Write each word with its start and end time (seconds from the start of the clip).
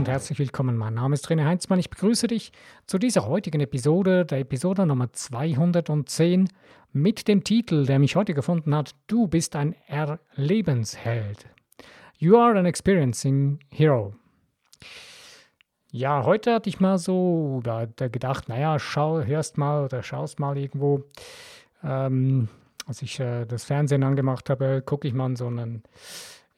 und 0.00 0.08
herzlich 0.08 0.38
willkommen. 0.38 0.78
Mein 0.78 0.94
Name 0.94 1.12
ist 1.12 1.28
René 1.28 1.44
Heinzmann. 1.44 1.78
Ich 1.78 1.90
begrüße 1.90 2.26
dich 2.26 2.52
zu 2.86 2.96
dieser 2.96 3.26
heutigen 3.26 3.60
Episode, 3.60 4.24
der 4.24 4.38
Episode 4.38 4.86
Nummer 4.86 5.12
210 5.12 6.48
mit 6.94 7.28
dem 7.28 7.44
Titel, 7.44 7.84
der 7.84 7.98
mich 7.98 8.16
heute 8.16 8.32
gefunden 8.32 8.74
hat, 8.74 8.94
Du 9.08 9.28
bist 9.28 9.56
ein 9.56 9.76
Erlebensheld. 9.88 11.44
You 12.16 12.38
are 12.38 12.58
an 12.58 12.64
experiencing 12.64 13.58
hero. 13.70 14.14
Ja, 15.92 16.24
heute 16.24 16.54
hatte 16.54 16.70
ich 16.70 16.80
mal 16.80 16.96
so 16.96 17.60
da, 17.62 17.84
da 17.84 18.08
gedacht, 18.08 18.48
naja, 18.48 18.78
schau, 18.78 19.20
hörst 19.20 19.58
mal 19.58 19.84
oder 19.84 20.02
schaust 20.02 20.40
mal 20.40 20.56
irgendwo. 20.56 21.04
Ähm, 21.84 22.48
als 22.86 23.02
ich 23.02 23.20
äh, 23.20 23.44
das 23.44 23.64
Fernsehen 23.64 24.02
angemacht 24.02 24.48
habe, 24.48 24.80
gucke 24.80 25.06
ich 25.06 25.12
mal 25.12 25.36
so 25.36 25.48
einen 25.48 25.82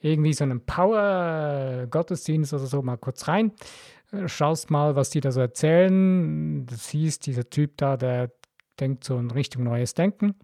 irgendwie 0.02 0.32
so 0.32 0.44
einen 0.44 0.64
Power-Gottesdienst 0.64 2.52
oder 2.52 2.66
so 2.66 2.82
mal 2.82 2.96
kurz 2.96 3.28
rein. 3.28 3.52
Äh, 4.12 4.28
schaust 4.28 4.70
mal, 4.70 4.96
was 4.96 5.10
die 5.10 5.20
da 5.20 5.32
so 5.32 5.40
erzählen. 5.40 6.66
Das 6.66 6.88
hieß, 6.88 7.20
dieser 7.20 7.48
Typ 7.48 7.76
da, 7.76 7.96
der 7.96 8.30
denkt 8.80 9.04
so 9.04 9.18
in 9.18 9.30
Richtung 9.30 9.64
neues 9.64 9.94
Denken. 9.94 10.34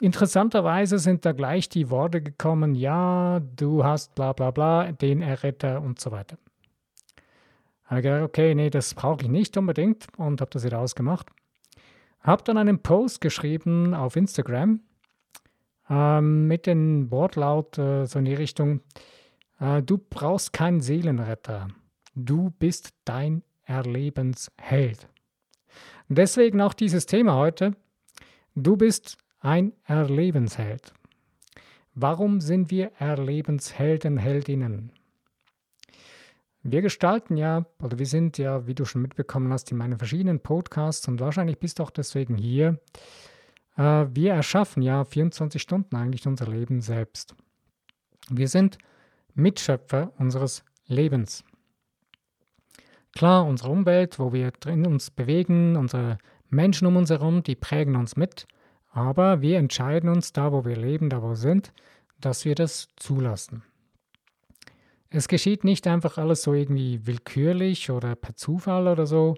Interessanterweise 0.00 0.98
sind 0.98 1.26
da 1.26 1.32
gleich 1.32 1.68
die 1.68 1.90
Worte 1.90 2.22
gekommen, 2.22 2.74
ja, 2.74 3.40
du 3.40 3.84
hast 3.84 4.14
bla 4.14 4.32
bla 4.32 4.50
bla, 4.50 4.92
den 4.92 5.20
Erretter 5.20 5.82
und 5.82 6.00
so 6.00 6.10
weiter. 6.10 6.38
Habe 7.84 8.02
gedacht, 8.02 8.22
okay, 8.22 8.54
nee, 8.54 8.70
das 8.70 8.94
brauche 8.94 9.22
ich 9.22 9.28
nicht 9.28 9.56
unbedingt 9.58 10.06
und 10.16 10.40
habe 10.40 10.50
das 10.52 10.64
wieder 10.64 10.78
ausgemacht. 10.78 11.26
Habe 12.20 12.42
dann 12.44 12.56
einen 12.56 12.80
Post 12.80 13.20
geschrieben 13.20 13.92
auf 13.92 14.16
Instagram, 14.16 14.80
ähm, 15.90 16.46
mit 16.46 16.66
dem 16.66 17.10
Wortlaut 17.10 17.76
äh, 17.76 18.06
so 18.06 18.18
in 18.20 18.24
die 18.24 18.34
Richtung, 18.34 18.80
äh, 19.58 19.82
du 19.82 19.98
brauchst 19.98 20.52
keinen 20.52 20.80
Seelenretter, 20.80 21.68
du 22.14 22.50
bist 22.58 22.94
dein 23.04 23.42
Erlebensheld. 23.64 25.08
Deswegen 26.08 26.60
auch 26.60 26.74
dieses 26.74 27.06
Thema 27.06 27.34
heute, 27.34 27.76
du 28.54 28.76
bist 28.76 29.18
ein 29.40 29.72
Erlebensheld. 29.84 30.92
Warum 31.94 32.40
sind 32.40 32.70
wir 32.70 32.92
Erlebenshelden, 32.98 34.16
Heldinnen? 34.16 34.92
Wir 36.62 36.82
gestalten 36.82 37.36
ja, 37.36 37.64
oder 37.82 37.98
wir 37.98 38.06
sind 38.06 38.38
ja, 38.38 38.66
wie 38.66 38.74
du 38.74 38.84
schon 38.84 39.02
mitbekommen 39.02 39.52
hast, 39.52 39.70
in 39.72 39.78
meinen 39.78 39.98
verschiedenen 39.98 40.40
Podcasts 40.40 41.08
und 41.08 41.18
wahrscheinlich 41.18 41.58
bist 41.58 41.78
du 41.78 41.82
auch 41.82 41.90
deswegen 41.90 42.36
hier, 42.36 42.78
wir 43.82 44.34
erschaffen 44.34 44.82
ja 44.82 45.04
24 45.04 45.60
Stunden 45.60 45.96
eigentlich 45.96 46.26
unser 46.26 46.46
Leben 46.46 46.80
selbst. 46.80 47.34
Wir 48.28 48.48
sind 48.48 48.78
Mitschöpfer 49.34 50.12
unseres 50.18 50.64
Lebens. 50.86 51.44
Klar, 53.14 53.46
unsere 53.46 53.70
Umwelt, 53.70 54.18
wo 54.18 54.32
wir 54.32 54.50
drin 54.50 54.86
uns 54.86 55.10
bewegen, 55.10 55.76
unsere 55.76 56.18
Menschen 56.48 56.86
um 56.86 56.96
uns 56.96 57.10
herum, 57.10 57.42
die 57.42 57.56
prägen 57.56 57.96
uns 57.96 58.16
mit, 58.16 58.46
aber 58.90 59.40
wir 59.40 59.58
entscheiden 59.58 60.10
uns 60.10 60.32
da, 60.32 60.52
wo 60.52 60.64
wir 60.64 60.76
leben, 60.76 61.08
da, 61.08 61.22
wo 61.22 61.30
wir 61.30 61.36
sind, 61.36 61.72
dass 62.20 62.44
wir 62.44 62.54
das 62.54 62.88
zulassen. 62.96 63.62
Es 65.08 65.26
geschieht 65.26 65.64
nicht 65.64 65.86
einfach 65.86 66.18
alles 66.18 66.42
so 66.42 66.54
irgendwie 66.54 67.06
willkürlich 67.06 67.90
oder 67.90 68.14
per 68.14 68.36
Zufall 68.36 68.86
oder 68.86 69.06
so. 69.06 69.36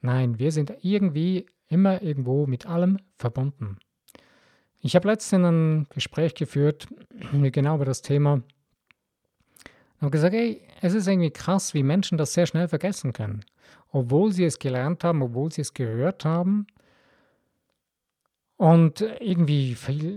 Nein, 0.00 0.38
wir 0.38 0.50
sind 0.50 0.72
irgendwie 0.80 1.46
immer 1.72 2.02
irgendwo 2.02 2.46
mit 2.46 2.66
allem 2.66 2.98
verbunden. 3.18 3.78
Ich 4.80 4.96
habe 4.96 5.08
letztens 5.08 5.46
ein 5.46 5.86
Gespräch 5.90 6.34
geführt, 6.34 6.88
genau 7.30 7.76
über 7.76 7.84
das 7.84 8.02
Thema, 8.02 8.42
und 10.00 10.10
gesagt, 10.10 10.34
ey, 10.34 10.60
es 10.80 10.94
ist 10.94 11.06
irgendwie 11.06 11.30
krass, 11.30 11.74
wie 11.74 11.84
Menschen 11.84 12.18
das 12.18 12.34
sehr 12.34 12.46
schnell 12.46 12.66
vergessen 12.66 13.12
können. 13.12 13.44
Obwohl 13.90 14.32
sie 14.32 14.44
es 14.44 14.58
gelernt 14.58 15.04
haben, 15.04 15.22
obwohl 15.22 15.52
sie 15.52 15.60
es 15.60 15.74
gehört 15.74 16.24
haben 16.24 16.66
und 18.56 19.00
irgendwie 19.00 19.76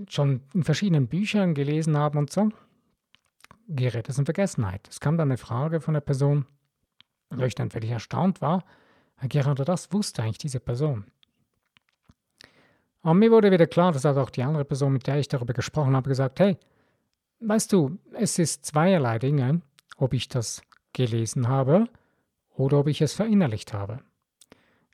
schon 0.09 0.41
in 0.53 0.63
verschiedenen 0.63 1.07
Büchern 1.07 1.53
gelesen 1.53 1.95
haben 1.95 2.17
und 2.17 2.31
so, 2.31 2.49
gerät 3.67 4.09
es 4.09 4.17
in 4.17 4.25
Vergessenheit. 4.25 4.87
Es 4.89 4.99
kam 4.99 5.17
dann 5.17 5.29
eine 5.29 5.37
Frage 5.37 5.81
von 5.81 5.93
der 5.93 6.01
Person, 6.01 6.47
wo 7.29 7.43
ich 7.43 7.55
dann 7.55 7.69
völlig 7.69 7.91
erstaunt 7.91 8.41
war, 8.41 8.63
gerade 9.21 9.65
das 9.65 9.93
wusste 9.93 10.23
eigentlich 10.23 10.39
diese 10.39 10.59
Person. 10.59 11.05
Aber 13.05 13.13
mir 13.13 13.29
wurde 13.29 13.51
wieder 13.51 13.67
klar, 13.67 13.91
das 13.91 14.03
hat 14.03 14.17
auch 14.17 14.31
die 14.31 14.41
andere 14.41 14.65
Person, 14.65 14.91
mit 14.93 15.05
der 15.05 15.19
ich 15.19 15.27
darüber 15.27 15.53
gesprochen 15.53 15.95
habe, 15.95 16.09
gesagt, 16.09 16.39
hey, 16.39 16.57
weißt 17.39 17.71
du, 17.71 17.99
es 18.13 18.39
ist 18.39 18.65
zweierlei 18.65 19.19
Dinge, 19.19 19.61
ob 19.97 20.15
ich 20.15 20.27
das 20.27 20.63
gelesen 20.91 21.47
habe 21.47 21.87
oder 22.55 22.79
ob 22.79 22.87
ich 22.87 23.03
es 23.03 23.13
verinnerlicht 23.13 23.73
habe. 23.73 23.99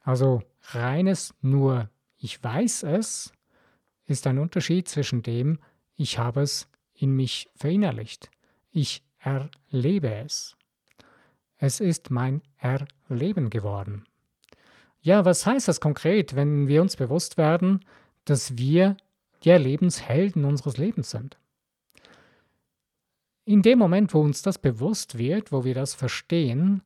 Also 0.03 0.43
reines 0.73 1.33
nur 1.41 1.89
ich 2.17 2.43
weiß 2.43 2.83
es 2.83 3.31
ist 4.07 4.27
ein 4.27 4.39
Unterschied 4.39 4.89
zwischen 4.89 5.23
dem 5.23 5.59
ich 5.95 6.19
habe 6.19 6.41
es 6.41 6.67
in 6.93 7.15
mich 7.15 7.49
verinnerlicht. 7.55 8.29
Ich 8.71 9.05
erlebe 9.19 10.13
es. 10.15 10.57
Es 11.55 11.79
ist 11.79 12.11
mein 12.11 12.41
Erleben 12.57 13.49
geworden. 13.49 14.03
Ja, 14.99 15.23
was 15.23 15.45
heißt 15.45 15.69
das 15.69 15.79
konkret, 15.79 16.35
wenn 16.35 16.67
wir 16.67 16.81
uns 16.81 16.97
bewusst 16.97 17.37
werden, 17.37 17.85
dass 18.25 18.57
wir 18.57 18.97
die 19.43 19.49
Erlebenshelden 19.49 20.45
unseres 20.45 20.77
Lebens 20.77 21.09
sind. 21.09 21.37
In 23.45 23.61
dem 23.61 23.79
Moment, 23.79 24.13
wo 24.13 24.21
uns 24.21 24.41
das 24.41 24.59
bewusst 24.59 25.17
wird, 25.17 25.51
wo 25.51 25.63
wir 25.63 25.73
das 25.73 25.95
verstehen, 25.95 26.83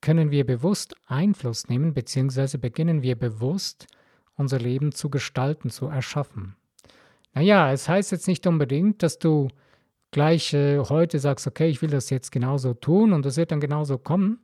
können 0.00 0.30
wir 0.30 0.46
bewusst 0.46 0.96
Einfluss 1.06 1.68
nehmen, 1.68 1.94
beziehungsweise 1.94 2.58
beginnen 2.58 3.02
wir 3.02 3.16
bewusst 3.16 3.86
unser 4.36 4.58
Leben 4.58 4.92
zu 4.92 5.10
gestalten, 5.10 5.70
zu 5.70 5.86
erschaffen. 5.86 6.56
Naja, 7.34 7.72
es 7.72 7.88
heißt 7.88 8.12
jetzt 8.12 8.28
nicht 8.28 8.46
unbedingt, 8.46 9.02
dass 9.02 9.18
du 9.18 9.48
gleich 10.10 10.54
äh, 10.54 10.78
heute 10.78 11.18
sagst, 11.18 11.46
okay, 11.46 11.68
ich 11.68 11.82
will 11.82 11.90
das 11.90 12.10
jetzt 12.10 12.32
genauso 12.32 12.72
tun 12.74 13.12
und 13.12 13.26
das 13.26 13.36
wird 13.36 13.50
dann 13.50 13.60
genauso 13.60 13.98
kommen, 13.98 14.38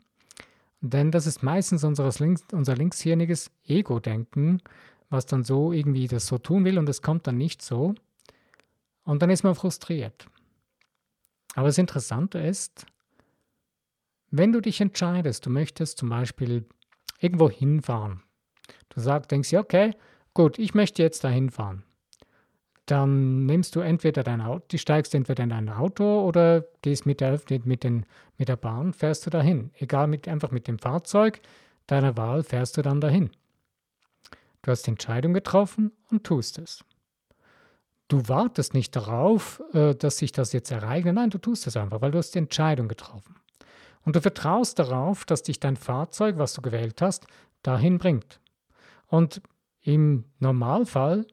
denn 0.81 1.11
das 1.11 1.27
ist 1.27 1.43
meistens 1.43 1.85
unseres 1.85 2.19
links, 2.19 2.45
unser 2.53 2.77
linkshirniges 2.77 3.51
Ego-Denken, 3.67 4.61
was 5.13 5.27
dann 5.27 5.45
so 5.45 5.73
irgendwie 5.73 6.09
das 6.09 6.27
so 6.27 6.39
tun 6.39 6.65
will 6.65 6.79
und 6.79 6.89
es 6.89 7.03
kommt 7.03 7.27
dann 7.27 7.37
nicht 7.37 7.63
so. 7.63 7.95
Und 9.05 9.21
dann 9.23 9.31
ist 9.31 9.45
man 9.45 9.55
frustriert. 9.55 10.27
Aber 11.55 11.67
das 11.67 11.79
Interessante 11.79 12.39
ist, 12.39 12.87
wenn 14.31 14.53
du 14.53 14.61
dich 14.61 14.81
entscheidest, 14.81 15.45
du 15.45 15.51
möchtest 15.51 15.99
zum 15.99 16.09
Beispiel 16.09 16.65
irgendwo 17.21 17.51
hinfahren, 17.51 18.23
du 18.89 19.01
sagst, 19.01 19.31
denkst 19.31 19.53
ja, 19.53 19.61
okay, 19.61 19.95
gut, 20.33 20.59
ich 20.59 20.73
möchte 20.73 21.03
jetzt 21.03 21.25
da 21.25 21.29
hinfahren. 21.29 21.85
Dann 22.87 23.45
nimmst 23.45 23.77
du 23.77 23.81
entweder 23.81 24.23
dein 24.23 24.41
Auto, 24.41 24.77
steigst 24.79 25.15
entweder 25.15 25.45
in 25.45 25.51
dein 25.51 25.69
Auto 25.69 26.27
oder 26.27 26.65
gehst 26.81 27.05
mit 27.05 27.21
der, 27.21 27.39
mit, 27.65 27.85
den, 27.85 28.07
mit 28.39 28.49
der 28.49 28.57
Bahn, 28.57 28.95
fährst 28.95 29.27
du 29.27 29.31
dahin. 29.31 29.71
Egal, 29.75 30.09
mit, 30.09 30.27
einfach 30.27 30.51
mit 30.51 30.67
dem 30.67 30.79
Fahrzeug 30.79 31.41
deiner 31.87 32.17
Wahl 32.17 32.43
fährst 32.43 32.77
du 32.79 32.83
dann 32.83 33.01
dahin. 33.01 33.31
Du 34.63 34.71
hast 34.71 34.87
die 34.87 34.91
Entscheidung 34.91 35.35
getroffen 35.35 35.93
und 36.11 36.25
tust 36.25 36.59
es. 36.59 36.85
Du 38.09 38.29
wartest 38.29 38.75
nicht 38.75 38.95
darauf, 38.95 39.63
äh, 39.73 39.95
dass 39.95 40.19
sich 40.19 40.33
das 40.33 40.53
jetzt 40.53 40.71
ereignet. 40.71 41.15
Nein, 41.15 41.31
du 41.31 41.39
tust 41.39 41.67
es 41.67 41.77
einfach, 41.77 42.01
weil 42.01 42.11
du 42.11 42.19
hast 42.19 42.35
die 42.35 42.39
Entscheidung 42.39 42.89
getroffen. 42.89 43.37
Und 44.05 44.17
du 44.17 44.21
vertraust 44.21 44.79
darauf, 44.79 45.25
dass 45.25 45.43
dich 45.43 45.61
dein 45.61 45.77
Fahrzeug, 45.77 46.39
was 46.39 46.53
du 46.53 46.63
gewählt 46.63 47.01
hast, 47.01 47.27
dahin 47.63 47.99
bringt. 47.99 48.41
Und 49.07 49.41
im 49.81 50.25
Normalfall 50.39 51.27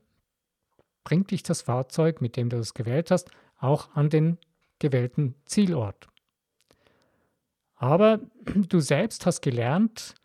bringt 1.03 1.31
dich 1.31 1.43
das 1.43 1.61
Fahrzeug, 1.63 2.21
mit 2.21 2.35
dem 2.35 2.49
du 2.49 2.57
es 2.57 2.73
gewählt 2.73 3.11
hast, 3.11 3.29
auch 3.59 3.93
an 3.95 4.09
den 4.09 4.37
gewählten 4.79 5.35
Zielort. 5.45 6.07
Aber 7.75 8.19
du 8.45 8.79
selbst 8.79 9.25
hast 9.25 9.41
gelernt, 9.41 10.15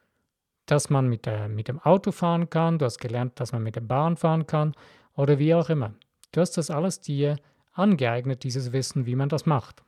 dass 0.67 0.91
man 0.91 1.09
mit, 1.09 1.27
der, 1.27 1.49
mit 1.49 1.69
dem 1.69 1.81
Auto 1.81 2.13
fahren 2.13 2.49
kann, 2.51 2.79
du 2.79 2.85
hast 2.85 2.99
gelernt, 2.99 3.39
dass 3.41 3.53
man 3.53 3.63
mit 3.63 3.77
der 3.77 3.83
Bahn 3.83 4.17
fahren 4.17 4.47
kann 4.47 4.75
oder 5.15 5.39
wie 5.39 5.55
auch 5.55 5.69
immer. 5.69 5.95
Du 6.33 6.41
hast 6.41 6.57
das 6.57 6.71
alles 6.71 7.01
dir 7.01 7.37
angeeignet, 7.73 8.45
dieses 8.45 8.73
Wissen, 8.73 9.07
wie 9.07 9.17
man 9.17 9.29
das 9.29 9.47
macht. 9.47 9.83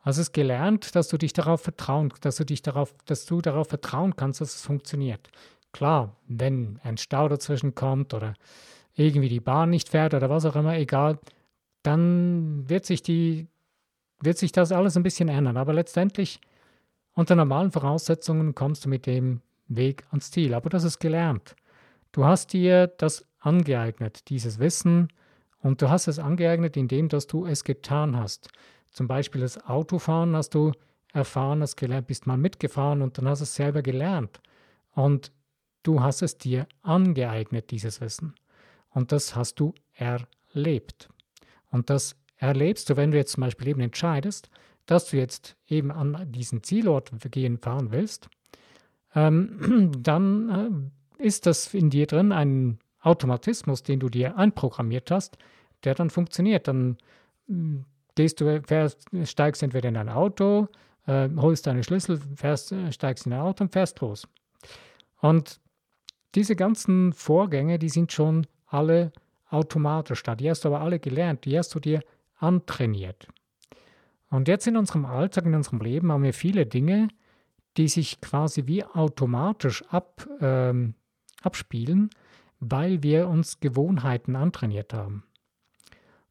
Hast 0.00 0.18
es 0.18 0.32
gelernt, 0.32 0.94
dass 0.96 1.08
du 1.08 1.16
dich 1.16 1.32
darauf 1.32 1.62
vertrauen, 1.62 2.12
dass 2.20 2.36
du 2.36 2.44
dich 2.44 2.62
darauf, 2.62 2.94
dass 3.06 3.26
du 3.26 3.40
darauf 3.40 3.68
vertrauen 3.68 4.16
kannst, 4.16 4.40
dass 4.40 4.56
es 4.56 4.62
funktioniert. 4.62 5.30
Klar, 5.72 6.16
wenn 6.28 6.78
ein 6.82 6.98
Stau 6.98 7.28
dazwischen 7.28 7.74
kommt 7.74 8.12
oder 8.14 8.34
irgendwie 8.94 9.28
die 9.28 9.40
Bahn 9.40 9.70
nicht 9.70 9.88
fährt 9.88 10.14
oder 10.14 10.30
was 10.30 10.44
auch 10.44 10.56
immer, 10.56 10.76
egal, 10.76 11.18
dann 11.82 12.68
wird 12.68 12.86
sich 12.86 13.02
die, 13.02 13.48
wird 14.20 14.38
sich 14.38 14.52
das 14.52 14.72
alles 14.72 14.96
ein 14.96 15.02
bisschen 15.02 15.28
ändern. 15.28 15.56
Aber 15.56 15.72
letztendlich 15.72 16.40
unter 17.14 17.36
normalen 17.36 17.70
Voraussetzungen 17.70 18.54
kommst 18.54 18.84
du 18.84 18.88
mit 18.88 19.06
dem 19.06 19.40
Weg 19.68 20.04
ans 20.10 20.30
Ziel, 20.30 20.54
aber 20.54 20.68
das 20.68 20.84
ist 20.84 20.98
gelernt. 20.98 21.56
Du 22.12 22.24
hast 22.24 22.52
dir 22.52 22.86
das 22.86 23.24
angeeignet, 23.40 24.28
dieses 24.28 24.58
Wissen, 24.58 25.08
und 25.64 25.80
du 25.80 25.88
hast 25.88 26.08
es 26.08 26.18
angeeignet, 26.18 26.76
indem 26.76 27.08
dass 27.08 27.26
du 27.26 27.46
es 27.46 27.64
getan 27.64 28.18
hast. 28.18 28.50
Zum 28.90 29.08
Beispiel 29.08 29.40
das 29.40 29.64
Autofahren 29.64 30.36
hast 30.36 30.54
du 30.54 30.72
erfahren, 31.14 31.62
hast 31.62 31.76
gelernt, 31.76 32.06
bist 32.06 32.26
mal 32.26 32.36
mitgefahren 32.36 33.00
und 33.00 33.16
dann 33.16 33.26
hast 33.26 33.38
du 33.38 33.44
es 33.44 33.54
selber 33.54 33.80
gelernt. 33.80 34.40
Und 34.92 35.32
du 35.82 36.02
hast 36.02 36.20
es 36.20 36.36
dir 36.36 36.66
angeeignet, 36.82 37.70
dieses 37.70 38.02
Wissen. 38.02 38.34
Und 38.90 39.10
das 39.10 39.34
hast 39.34 39.58
du 39.58 39.74
erlebt. 39.94 41.08
Und 41.70 41.88
das 41.88 42.14
erlebst 42.36 42.90
du, 42.90 42.96
wenn 42.96 43.10
du 43.10 43.16
jetzt 43.16 43.32
zum 43.32 43.40
Beispiel 43.40 43.68
eben 43.68 43.80
entscheidest, 43.80 44.50
dass 44.86 45.10
du 45.10 45.16
jetzt 45.16 45.56
eben 45.66 45.90
an 45.90 46.30
diesen 46.30 46.62
Zielort 46.62 47.10
gehen 47.30 47.58
fahren 47.58 47.90
willst, 47.90 48.28
ähm, 49.14 49.92
dann 49.98 50.90
äh, 51.18 51.26
ist 51.26 51.46
das 51.46 51.72
in 51.72 51.90
dir 51.90 52.06
drin 52.06 52.32
ein 52.32 52.78
Automatismus, 53.00 53.82
den 53.82 54.00
du 54.00 54.08
dir 54.08 54.36
einprogrammiert 54.36 55.10
hast, 55.10 55.38
der 55.84 55.94
dann 55.94 56.10
funktioniert. 56.10 56.68
Dann 56.68 56.96
mm, 57.46 57.80
gehst 58.14 58.40
du, 58.40 58.62
fährst, 58.66 59.08
steigst 59.24 59.62
entweder 59.62 59.88
in 59.88 59.96
ein 59.96 60.08
Auto, 60.08 60.68
äh, 61.06 61.28
holst 61.36 61.66
deine 61.66 61.84
Schlüssel, 61.84 62.20
fährst, 62.34 62.72
äh, 62.72 62.92
steigst 62.92 63.26
in 63.26 63.32
ein 63.32 63.40
Auto 63.40 63.64
und 63.64 63.72
fährst 63.72 64.00
los. 64.00 64.26
Und 65.20 65.60
diese 66.34 66.56
ganzen 66.56 67.12
Vorgänge, 67.12 67.78
die 67.78 67.88
sind 67.88 68.12
schon 68.12 68.46
alle 68.66 69.12
automatisch 69.50 70.22
da. 70.22 70.34
Die 70.34 70.50
hast 70.50 70.64
du 70.64 70.68
aber 70.68 70.80
alle 70.80 70.98
gelernt, 70.98 71.44
die 71.44 71.56
hast 71.56 71.74
du 71.74 71.80
dir 71.80 72.00
antrainiert. 72.38 73.28
Und 74.30 74.48
jetzt 74.48 74.66
in 74.66 74.76
unserem 74.76 75.04
Alltag, 75.04 75.46
in 75.46 75.54
unserem 75.54 75.80
Leben 75.80 76.10
haben 76.10 76.22
wir 76.22 76.34
viele 76.34 76.66
Dinge, 76.66 77.08
die 77.76 77.88
sich 77.88 78.20
quasi 78.20 78.66
wie 78.66 78.84
automatisch 78.84 79.84
ab, 79.88 80.28
ähm, 80.40 80.94
abspielen, 81.42 82.10
weil 82.60 83.02
wir 83.02 83.28
uns 83.28 83.60
Gewohnheiten 83.60 84.36
antrainiert 84.36 84.92
haben. 84.94 85.24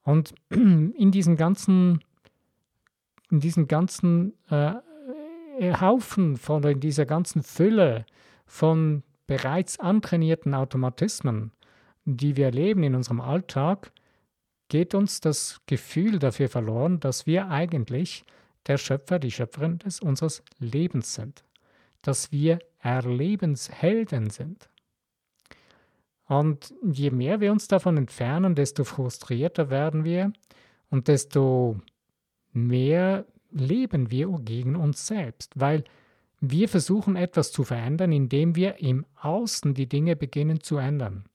Und 0.04 0.34
in 0.50 1.12
diesen 1.12 1.36
ganzen, 1.36 2.04
in 3.30 3.40
diesen 3.40 3.68
ganzen 3.68 4.34
äh, 4.50 4.74
Haufen 5.62 6.38
von, 6.38 6.64
in 6.64 6.80
dieser 6.80 7.06
ganzen 7.06 7.44
Fülle 7.44 8.06
von 8.46 9.04
bereits 9.28 9.80
antrainierten 9.80 10.54
Automatismen, 10.54 11.52
die 12.06 12.36
wir 12.36 12.46
erleben 12.46 12.84
in 12.84 12.96
unserem 12.96 13.22
Alltag, 13.22 13.92
geht 14.74 14.96
uns 14.96 15.22
das 15.22 15.62
Gefühl 15.68 16.18
dafür 16.18 16.50
verloren, 16.50 17.00
dass 17.00 17.28
wir 17.28 17.52
eigentlich 17.52 18.24
der 18.66 18.80
Schöpfer, 18.80 19.20
die 19.20 19.30
Schöpferin 19.30 19.78
des 19.78 20.00
unseres 20.00 20.42
Lebens 20.58 21.14
sind, 21.14 21.44
dass 22.02 22.32
wir 22.32 22.58
Erlebenshelden 22.80 24.32
sind. 24.32 24.72
Und 26.28 26.74
je 26.82 27.12
mehr 27.12 27.40
wir 27.40 27.52
uns 27.52 27.68
davon 27.68 27.98
entfernen, 27.98 28.56
desto 28.56 28.84
frustrierter 28.84 29.70
werden 29.70 30.06
wir 30.06 30.34
und 30.90 31.08
desto 31.08 31.80
mehr 32.52 33.28
leben 33.52 34.10
wir 34.10 34.28
gegen 34.44 34.76
uns 34.76 35.06
selbst, 35.06 35.52
weil 35.54 35.84
wir 36.40 36.68
versuchen 36.68 37.16
etwas 37.16 37.52
zu 37.52 37.64
verändern, 37.64 38.12
indem 38.12 38.56
wir 38.56 38.82
im 38.82 39.06
Außen 39.22 39.76
die 39.76 39.88
Dinge 39.88 40.16
beginnen 40.16 40.62
zu 40.62 40.78
ändern. 40.78 41.26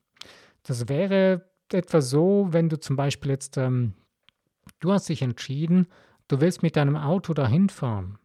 Das 0.64 0.88
wäre 0.88 1.48
etwa 1.74 2.00
so, 2.00 2.48
wenn 2.50 2.68
du 2.68 2.78
zum 2.78 2.96
Beispiel 2.96 3.30
jetzt, 3.30 3.56
ähm, 3.56 3.94
du 4.80 4.92
hast 4.92 5.08
dich 5.08 5.22
entschieden, 5.22 5.86
du 6.28 6.40
willst 6.40 6.62
mit 6.62 6.76
deinem 6.76 6.96
Auto 6.96 7.34
dahin 7.34 7.68
fahren. 7.68 8.18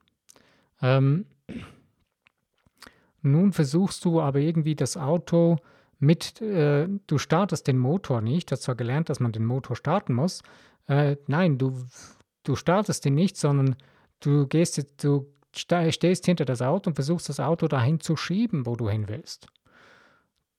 Ähm, 0.82 1.26
nun 3.22 3.54
versuchst 3.54 4.04
du 4.06 4.22
aber 4.22 4.40
irgendwie 4.40 4.76
das 4.76 4.98
Auto 4.98 5.58
mit, 6.00 6.42
äh, 6.42 6.88
du 7.08 7.18
startest 7.18 7.68
den 7.68 7.78
Motor 7.78 8.22
nicht, 8.22 8.52
hast 8.52 8.64
zwar 8.64 8.76
gelernt, 8.76 9.10
dass 9.10 9.22
man 9.22 9.32
den 9.32 9.46
Motor 9.46 9.76
starten 9.76 10.14
muss. 10.14 10.44
Äh, 10.88 11.16
nein, 11.28 11.58
du, 11.58 11.86
du 12.44 12.56
startest 12.56 13.06
ihn 13.06 13.16
nicht, 13.16 13.38
sondern 13.38 13.78
du 14.20 14.46
gehst, 14.48 15.04
du 15.04 15.28
stehst 15.54 16.26
hinter 16.26 16.46
das 16.46 16.62
Auto 16.62 16.90
und 16.90 16.96
versuchst 16.96 17.30
das 17.30 17.40
Auto 17.40 17.68
dahin 17.68 18.02
zu 18.02 18.18
schieben, 18.18 18.66
wo 18.66 18.76
du 18.76 18.90
hin 18.90 19.08
willst. 19.08 19.48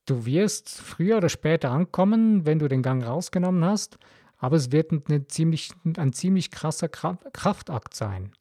Du 0.06 0.26
wirst 0.26 0.70
früher 0.70 1.16
oder 1.16 1.28
später 1.28 1.70
ankommen, 1.70 2.44
wenn 2.44 2.58
du 2.58 2.68
den 2.68 2.82
Gang 2.82 3.04
rausgenommen 3.04 3.64
hast, 3.64 3.98
aber 4.38 4.56
es 4.56 4.72
wird 4.72 4.92
eine 4.92 5.26
ziemlich, 5.26 5.70
ein 5.96 6.12
ziemlich 6.12 6.50
krasser 6.50 6.88
Kraftakt 6.88 7.94
sein. 7.94 8.32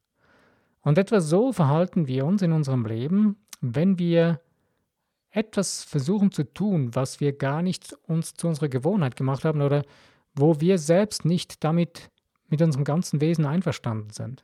Und 0.82 0.98
etwa 0.98 1.22
so 1.22 1.54
verhalten 1.54 2.08
wir 2.08 2.26
uns 2.26 2.42
in 2.42 2.52
unserem 2.52 2.86
Leben, 2.86 3.38
wenn 3.62 3.98
wir 3.98 4.42
etwas 5.30 5.84
versuchen 5.84 6.32
zu 6.32 6.44
tun, 6.44 6.94
was 6.94 7.20
wir 7.22 7.38
gar 7.38 7.62
nicht 7.62 7.98
uns 8.08 8.34
zu 8.34 8.48
unserer 8.48 8.68
Gewohnheit 8.68 9.16
gemacht 9.16 9.46
haben 9.46 9.62
oder 9.62 9.84
wo 10.36 10.60
wir 10.60 10.78
selbst 10.78 11.26
nicht 11.26 11.64
damit 11.64 12.10
mit 12.50 12.62
unserem 12.62 12.84
ganzen 12.84 13.22
Wesen 13.22 13.46
einverstanden 13.46 14.12
sind. 14.12 14.44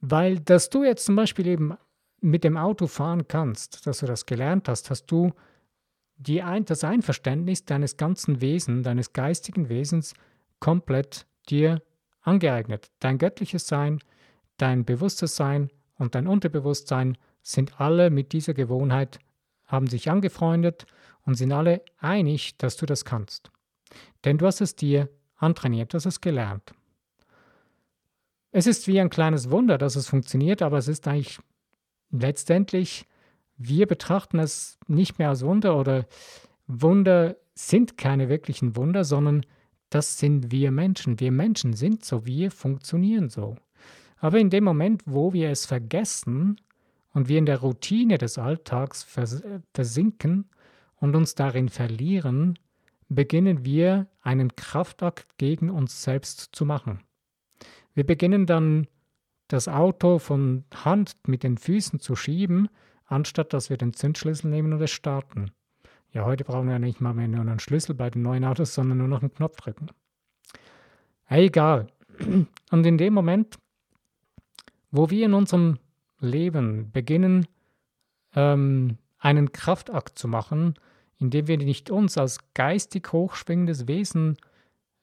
Weil, 0.00 0.38
dass 0.38 0.70
du 0.70 0.84
jetzt 0.84 1.04
zum 1.04 1.16
Beispiel 1.16 1.46
eben 1.46 1.76
mit 2.20 2.44
dem 2.44 2.56
Auto 2.56 2.86
fahren 2.86 3.26
kannst, 3.26 3.86
dass 3.86 3.98
du 3.98 4.06
das 4.06 4.24
gelernt 4.24 4.68
hast, 4.68 4.88
hast 4.90 5.06
du 5.06 5.32
die 6.16 6.42
ein, 6.42 6.64
das 6.64 6.84
Einverständnis 6.84 7.64
deines 7.64 7.96
ganzen 7.96 8.40
Wesens, 8.40 8.84
deines 8.84 9.12
geistigen 9.12 9.68
Wesens 9.68 10.14
komplett 10.60 11.26
dir 11.48 11.82
angeeignet. 12.20 12.90
Dein 13.00 13.18
göttliches 13.18 13.66
Sein, 13.66 14.00
dein 14.56 14.84
bewusstes 14.84 15.36
Sein 15.36 15.70
und 15.96 16.14
dein 16.14 16.26
Unterbewusstsein 16.26 17.18
sind 17.42 17.80
alle 17.80 18.10
mit 18.10 18.32
dieser 18.32 18.54
Gewohnheit, 18.54 19.18
haben 19.66 19.86
sich 19.86 20.10
angefreundet 20.10 20.86
und 21.22 21.34
sind 21.34 21.52
alle 21.52 21.82
einig, 21.98 22.56
dass 22.58 22.76
du 22.76 22.86
das 22.86 23.04
kannst. 23.04 23.50
Denn 24.24 24.38
du 24.38 24.46
hast 24.46 24.60
es 24.60 24.76
dir 24.76 25.08
antrainiert, 25.36 25.92
du 25.92 25.96
hast 25.96 26.06
es 26.06 26.20
gelernt. 26.20 26.72
Es 28.50 28.66
ist 28.66 28.86
wie 28.86 29.00
ein 29.00 29.10
kleines 29.10 29.50
Wunder, 29.50 29.78
dass 29.78 29.96
es 29.96 30.08
funktioniert, 30.08 30.62
aber 30.62 30.78
es 30.78 30.88
ist 30.88 31.06
eigentlich 31.08 31.38
letztendlich 32.10 33.06
wir 33.56 33.86
betrachten 33.86 34.38
es 34.38 34.78
nicht 34.86 35.18
mehr 35.18 35.28
als 35.30 35.44
Wunder 35.44 35.78
oder 35.78 36.06
Wunder 36.66 37.36
sind 37.54 37.96
keine 37.96 38.28
wirklichen 38.28 38.76
Wunder, 38.76 39.04
sondern 39.04 39.46
das 39.90 40.18
sind 40.18 40.50
wir 40.50 40.70
Menschen. 40.70 41.20
Wir 41.20 41.30
Menschen 41.30 41.74
sind 41.74 42.04
so, 42.04 42.26
wir 42.26 42.50
funktionieren 42.50 43.28
so. 43.28 43.56
Aber 44.18 44.38
in 44.38 44.50
dem 44.50 44.64
Moment, 44.64 45.02
wo 45.06 45.32
wir 45.32 45.50
es 45.50 45.66
vergessen 45.66 46.60
und 47.12 47.28
wir 47.28 47.38
in 47.38 47.46
der 47.46 47.58
Routine 47.58 48.18
des 48.18 48.38
Alltags 48.38 49.04
versinken 49.72 50.48
und 50.96 51.14
uns 51.14 51.34
darin 51.34 51.68
verlieren, 51.68 52.58
beginnen 53.08 53.64
wir 53.64 54.08
einen 54.22 54.56
Kraftakt 54.56 55.38
gegen 55.38 55.70
uns 55.70 56.02
selbst 56.02 56.48
zu 56.52 56.64
machen. 56.64 57.00
Wir 57.92 58.04
beginnen 58.04 58.46
dann 58.46 58.88
das 59.48 59.68
Auto 59.68 60.18
von 60.18 60.64
Hand 60.74 61.16
mit 61.26 61.42
den 61.42 61.58
Füßen 61.58 62.00
zu 62.00 62.16
schieben 62.16 62.68
anstatt 63.06 63.52
dass 63.52 63.70
wir 63.70 63.76
den 63.76 63.92
Zündschlüssel 63.92 64.50
nehmen 64.50 64.72
und 64.72 64.82
es 64.82 64.90
starten. 64.90 65.50
Ja, 66.12 66.24
heute 66.24 66.44
brauchen 66.44 66.66
wir 66.66 66.74
ja 66.74 66.78
nicht 66.78 67.00
mal 67.00 67.12
mehr 67.12 67.28
nur 67.28 67.40
einen 67.40 67.58
Schlüssel 67.58 67.94
bei 67.94 68.08
den 68.08 68.22
neuen 68.22 68.44
Autos, 68.44 68.74
sondern 68.74 68.98
nur 68.98 69.08
noch 69.08 69.20
einen 69.20 69.34
Knopf 69.34 69.56
drücken. 69.56 69.88
Egal. 71.28 71.88
Und 72.70 72.86
in 72.86 72.98
dem 72.98 73.14
Moment, 73.14 73.58
wo 74.90 75.10
wir 75.10 75.26
in 75.26 75.34
unserem 75.34 75.78
Leben 76.20 76.92
beginnen, 76.92 77.46
ähm, 78.36 78.98
einen 79.18 79.52
Kraftakt 79.52 80.18
zu 80.18 80.28
machen, 80.28 80.74
indem 81.18 81.48
wir 81.48 81.58
nicht 81.58 81.90
uns 81.90 82.18
als 82.18 82.38
geistig 82.54 83.12
hochschwingendes 83.12 83.88
Wesen 83.88 84.36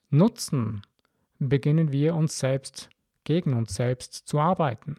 nutzen, 0.10 0.84
beginnen 1.40 1.92
wir 1.92 2.16
uns 2.16 2.40
selbst 2.40 2.90
gegen 3.24 3.54
uns 3.54 3.76
selbst 3.76 4.28
zu 4.28 4.40
arbeiten. 4.40 4.96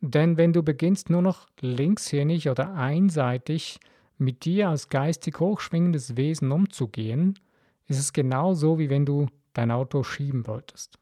Denn 0.00 0.36
wenn 0.36 0.52
du 0.52 0.62
beginnst 0.62 1.10
nur 1.10 1.22
noch 1.22 1.46
linkshirnig 1.60 2.48
oder 2.48 2.74
einseitig 2.74 3.80
mit 4.16 4.44
dir 4.44 4.70
als 4.70 4.88
geistig 4.88 5.40
hochschwingendes 5.40 6.16
Wesen 6.16 6.52
umzugehen, 6.52 7.38
ist 7.86 7.98
es 7.98 8.12
genauso 8.12 8.78
wie 8.78 8.88
wenn 8.88 9.04
du 9.04 9.26
dein 9.52 9.70
Auto 9.70 10.02
schieben 10.02 10.46
wolltest. 10.46 10.98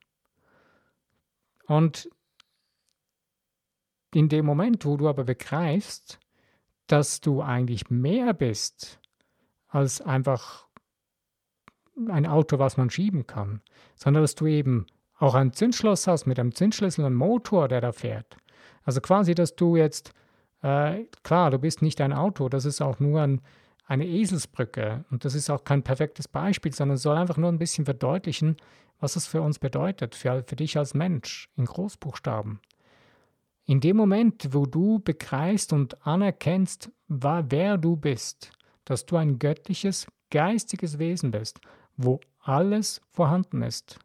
Und 1.66 2.08
in 4.14 4.28
dem 4.28 4.46
Moment, 4.46 4.84
wo 4.84 4.96
du 4.96 5.08
aber 5.08 5.24
begreifst, 5.24 6.18
dass 6.86 7.20
du 7.20 7.42
eigentlich 7.42 7.90
mehr 7.90 8.32
bist 8.32 8.98
als 9.68 10.00
einfach 10.00 10.66
ein 12.08 12.26
Auto, 12.26 12.58
was 12.58 12.76
man 12.76 12.90
schieben 12.90 13.26
kann, 13.26 13.60
sondern 13.96 14.22
dass 14.22 14.34
du 14.34 14.46
eben 14.46 14.86
auch 15.18 15.34
ein 15.34 15.52
Zündschloss 15.52 16.06
hast 16.06 16.26
mit 16.26 16.38
einem 16.38 16.54
Zündschlüssel 16.54 17.04
und 17.04 17.14
Motor, 17.14 17.68
der 17.68 17.80
da 17.80 17.92
fährt, 17.92 18.36
also 18.88 19.02
quasi, 19.02 19.34
dass 19.34 19.54
du 19.54 19.76
jetzt, 19.76 20.14
äh, 20.62 21.04
klar, 21.22 21.50
du 21.50 21.58
bist 21.58 21.82
nicht 21.82 22.00
ein 22.00 22.14
Auto, 22.14 22.48
das 22.48 22.64
ist 22.64 22.80
auch 22.80 22.98
nur 23.00 23.20
ein, 23.20 23.42
eine 23.84 24.06
Eselsbrücke 24.06 25.04
und 25.10 25.26
das 25.26 25.34
ist 25.34 25.50
auch 25.50 25.62
kein 25.62 25.82
perfektes 25.82 26.26
Beispiel, 26.26 26.72
sondern 26.72 26.96
soll 26.96 27.18
einfach 27.18 27.36
nur 27.36 27.52
ein 27.52 27.58
bisschen 27.58 27.84
verdeutlichen, 27.84 28.56
was 28.98 29.14
es 29.16 29.26
für 29.26 29.42
uns 29.42 29.58
bedeutet, 29.58 30.14
für, 30.14 30.42
für 30.42 30.56
dich 30.56 30.78
als 30.78 30.94
Mensch 30.94 31.50
in 31.58 31.66
Großbuchstaben. 31.66 32.60
In 33.66 33.80
dem 33.80 33.98
Moment, 33.98 34.54
wo 34.54 34.64
du 34.64 35.00
begreifst 35.00 35.74
und 35.74 36.06
anerkennst, 36.06 36.90
wer 37.08 37.76
du 37.76 37.94
bist, 37.94 38.52
dass 38.86 39.04
du 39.04 39.16
ein 39.16 39.38
göttliches, 39.38 40.06
geistiges 40.30 40.98
Wesen 40.98 41.30
bist, 41.30 41.60
wo 41.98 42.20
alles 42.40 43.02
vorhanden 43.10 43.60
ist. 43.60 43.98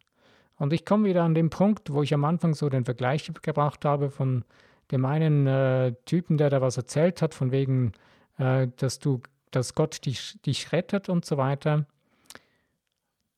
Und 0.58 0.74
ich 0.74 0.84
komme 0.84 1.08
wieder 1.08 1.24
an 1.24 1.36
den 1.36 1.50
Punkt, 1.50 1.94
wo 1.94 2.04
ich 2.04 2.14
am 2.14 2.26
Anfang 2.26 2.54
so 2.54 2.68
den 2.68 2.84
Vergleich 2.84 3.32
gebracht 3.42 3.86
habe 3.86 4.10
von 4.10 4.44
dem 4.92 5.06
einen 5.06 5.48
äh, 5.48 5.94
Typen, 6.06 6.38
der 6.38 6.50
da 6.50 6.62
was 6.62 6.78
erzählt 6.78 7.22
hat, 7.22 7.34
von 7.34 7.52
wegen, 7.52 7.94
äh, 8.38 8.68
dass 8.78 9.00
du, 9.00 9.22
dass 9.52 9.76
Gott 9.76 10.06
dich, 10.06 10.40
dich 10.46 10.72
rettet 10.72 11.10
und 11.10 11.26
so 11.26 11.38
weiter. 11.38 11.86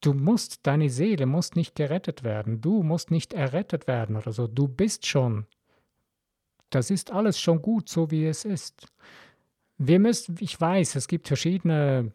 Du 0.02 0.14
musst, 0.14 0.68
deine 0.68 0.90
Seele 0.90 1.26
muss 1.26 1.56
nicht 1.56 1.76
gerettet 1.76 2.24
werden. 2.24 2.62
Du 2.62 2.84
musst 2.84 3.12
nicht 3.12 3.34
errettet 3.34 3.88
werden 3.88 4.16
oder 4.16 4.32
so. 4.32 4.48
Du 4.48 4.68
bist 4.68 5.06
schon. 5.06 5.46
Das 6.70 6.92
ist 6.92 7.12
alles 7.12 7.40
schon 7.40 7.62
gut, 7.62 7.90
so 7.90 8.12
wie 8.12 8.26
es 8.26 8.46
ist. 8.46 8.88
Wir 9.78 10.00
müssen, 10.00 10.36
ich 10.40 10.60
weiß, 10.60 10.96
es 10.96 11.08
gibt 11.08 11.28
verschiedene 11.28 12.12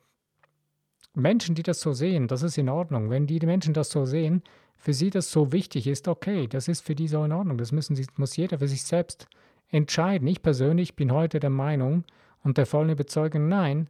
Menschen, 1.15 1.55
die 1.55 1.63
das 1.63 1.81
so 1.81 1.93
sehen. 1.93 2.29
Das 2.29 2.43
ist 2.43 2.59
in 2.59 2.69
Ordnung. 2.69 3.11
Wenn 3.11 3.27
die 3.27 3.41
Menschen 3.41 3.75
das 3.75 3.91
so 3.91 4.05
sehen, 4.05 4.43
für 4.81 4.95
sie 4.95 5.11
das 5.11 5.31
so 5.31 5.53
wichtig 5.53 5.87
ist, 5.87 6.09
okay, 6.09 6.47
das 6.47 6.67
ist 6.67 6.81
für 6.87 6.95
die 6.95 7.07
so 7.07 7.23
in 7.23 7.33
Ordnung. 7.33 7.59
Das 7.59 7.71
müssen 7.71 7.95
sie, 7.95 8.07
muss 8.17 8.37
jeder 8.37 8.59
für 8.59 8.67
sich 8.67 8.83
selbst 8.83 9.29
entscheiden. 9.69 10.27
Ich 10.27 10.43
persönlich 10.43 10.97
bin 10.97 11.13
heute 11.13 11.39
der 11.39 11.51
Meinung 11.51 12.05
und 12.43 12.57
der 12.57 12.65
vollen 12.65 12.89
Überzeugung, 12.89 13.47
nein, 13.47 13.89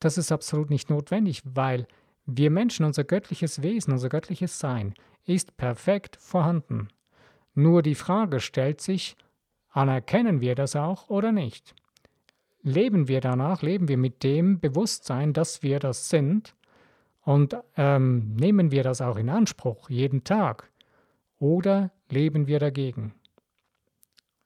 das 0.00 0.18
ist 0.18 0.32
absolut 0.32 0.70
nicht 0.70 0.90
notwendig, 0.90 1.42
weil 1.44 1.86
wir 2.26 2.50
Menschen, 2.50 2.84
unser 2.84 3.04
göttliches 3.04 3.62
Wesen, 3.62 3.92
unser 3.92 4.08
göttliches 4.08 4.58
Sein 4.58 4.94
ist 5.24 5.56
perfekt 5.56 6.16
vorhanden. 6.16 6.88
Nur 7.54 7.82
die 7.82 7.94
Frage 7.94 8.40
stellt 8.40 8.80
sich, 8.80 9.16
anerkennen 9.70 10.40
wir 10.40 10.56
das 10.56 10.74
auch 10.74 11.08
oder 11.10 11.30
nicht? 11.30 11.76
Leben 12.62 13.06
wir 13.06 13.20
danach, 13.20 13.62
leben 13.62 13.86
wir 13.86 13.98
mit 13.98 14.24
dem 14.24 14.58
Bewusstsein, 14.58 15.32
dass 15.32 15.62
wir 15.62 15.78
das 15.78 16.08
sind 16.08 16.56
und 17.24 17.56
ähm, 17.76 18.34
nehmen 18.36 18.70
wir 18.70 18.82
das 18.82 19.00
auch 19.00 19.16
in 19.16 19.28
Anspruch 19.28 19.88
jeden 19.88 20.24
Tag 20.24 20.70
oder 21.38 21.90
leben 22.10 22.46
wir 22.46 22.58
dagegen? 22.58 23.14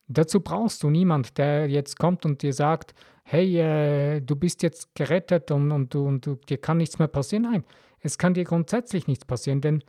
Dazu 0.07 0.41
brauchst 0.41 0.83
du 0.83 0.91
niemand, 0.91 1.37
der 1.37 1.69
jetzt 1.69 1.99
kommt 1.99 2.25
und 2.25 2.43
dir 2.43 2.53
sagt, 2.53 2.95
hey, 3.25 3.59
äh, 3.59 4.21
du 4.21 4.37
bist 4.37 4.63
jetzt 4.63 4.95
gerettet 4.95 5.51
und, 5.51 5.71
und, 5.71 5.93
du, 5.93 6.07
und 6.07 6.25
du, 6.25 6.37
dir 6.37 6.59
kann 6.59 6.79
nichts 6.79 6.99
mehr 6.99 7.09
passieren. 7.09 7.43
Nein, 7.43 7.65
es 8.01 8.17
kann 8.17 8.33
dir 8.33 8.45
grundsätzlich 8.45 9.07
nichts 9.07 9.27
passieren, 9.27 9.61
denn 9.61 9.85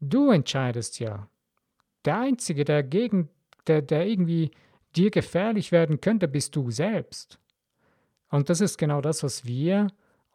du 0.00 0.30
entscheidest 0.30 0.98
ja. 0.98 1.28
Der 2.04 2.18
Einzige, 2.18 2.64
der, 2.64 2.82
gegen, 2.82 3.30
der, 3.66 3.80
der 3.80 4.06
irgendwie 4.06 4.50
dir 4.96 5.10
gefährlich 5.10 5.72
werden 5.72 6.00
könnte, 6.00 6.28
bist 6.28 6.54
du 6.56 6.70
selbst. 6.70 7.38
Und 8.28 8.50
das 8.50 8.60
ist 8.60 8.76
genau 8.76 9.00
das, 9.00 9.22
was 9.22 9.46
wir 9.46 9.86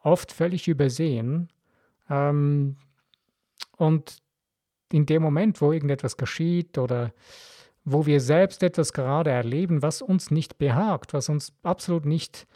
oft 0.02 0.32
völlig 0.32 0.66
übersehen, 0.66 1.50
ähm, 2.10 2.76
und 3.76 4.18
in 4.92 5.06
dem 5.06 5.22
Moment, 5.22 5.60
wo 5.60 5.72
irgendetwas 5.72 6.16
geschieht 6.16 6.76
oder 6.76 7.12
wo 7.84 8.04
wir 8.06 8.20
selbst 8.20 8.62
etwas 8.62 8.92
gerade 8.92 9.30
erleben, 9.30 9.82
was 9.82 10.02
uns 10.02 10.30
nicht 10.30 10.58
behagt, 10.58 11.14
was 11.14 11.28
uns 11.28 11.52
absolut 11.62 12.04
nicht, 12.04 12.46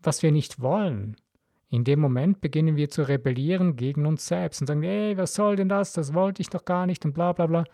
was 0.00 0.22
wir 0.22 0.32
nicht 0.32 0.60
wollen, 0.60 1.16
in 1.68 1.84
dem 1.84 2.00
Moment 2.00 2.40
beginnen 2.40 2.76
wir 2.76 2.90
zu 2.90 3.02
rebellieren 3.02 3.76
gegen 3.76 4.06
uns 4.06 4.26
selbst 4.26 4.60
und 4.60 4.68
sagen, 4.68 4.84
ey, 4.84 5.16
was 5.16 5.34
soll 5.34 5.56
denn 5.56 5.68
das, 5.68 5.92
das 5.92 6.14
wollte 6.14 6.42
ich 6.42 6.48
doch 6.48 6.64
gar 6.64 6.86
nicht 6.86 7.04
und 7.04 7.12
bla 7.12 7.32
bla 7.32 7.46
bla. 7.46 7.64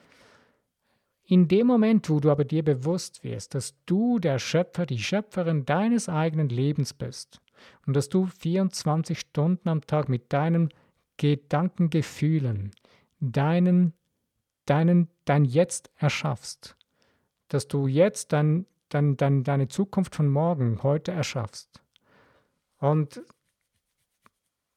In 1.25 1.47
dem 1.47 1.67
Moment, 1.67 2.09
wo 2.11 2.19
du 2.19 2.31
aber 2.31 2.45
dir 2.45 2.65
bewusst 2.65 3.23
wirst, 3.23 3.55
dass 3.55 3.75
du 3.87 4.19
der 4.19 4.39
Schöpfer, 4.39 4.87
die 4.87 4.99
Schöpferin 4.99 5.65
deines 5.65 6.09
eigenen 6.09 6.49
Lebens 6.49 6.95
bist 6.95 7.41
und 7.87 7.95
dass 7.95 8.09
du 8.09 8.27
24 8.27 9.21
Stunden 9.21 9.69
am 9.69 9.83
Tag 9.83 10.09
mit 10.09 10.33
deinem 10.33 10.71
Gedanken, 11.23 11.89
Gefühlen, 11.89 12.73
deinen, 13.21 13.93
deinen, 14.67 15.07
dein 15.25 15.45
Jetzt 15.45 15.89
erschaffst. 15.95 16.77
Dass 17.47 17.69
du 17.69 17.87
jetzt 17.87 18.33
dein, 18.33 18.67
dein, 18.89 19.17
dein, 19.17 19.45
deine 19.45 19.69
Zukunft 19.69 20.17
von 20.17 20.27
morgen, 20.27 20.83
heute 20.83 21.13
erschaffst. 21.13 21.81
Und 22.79 23.23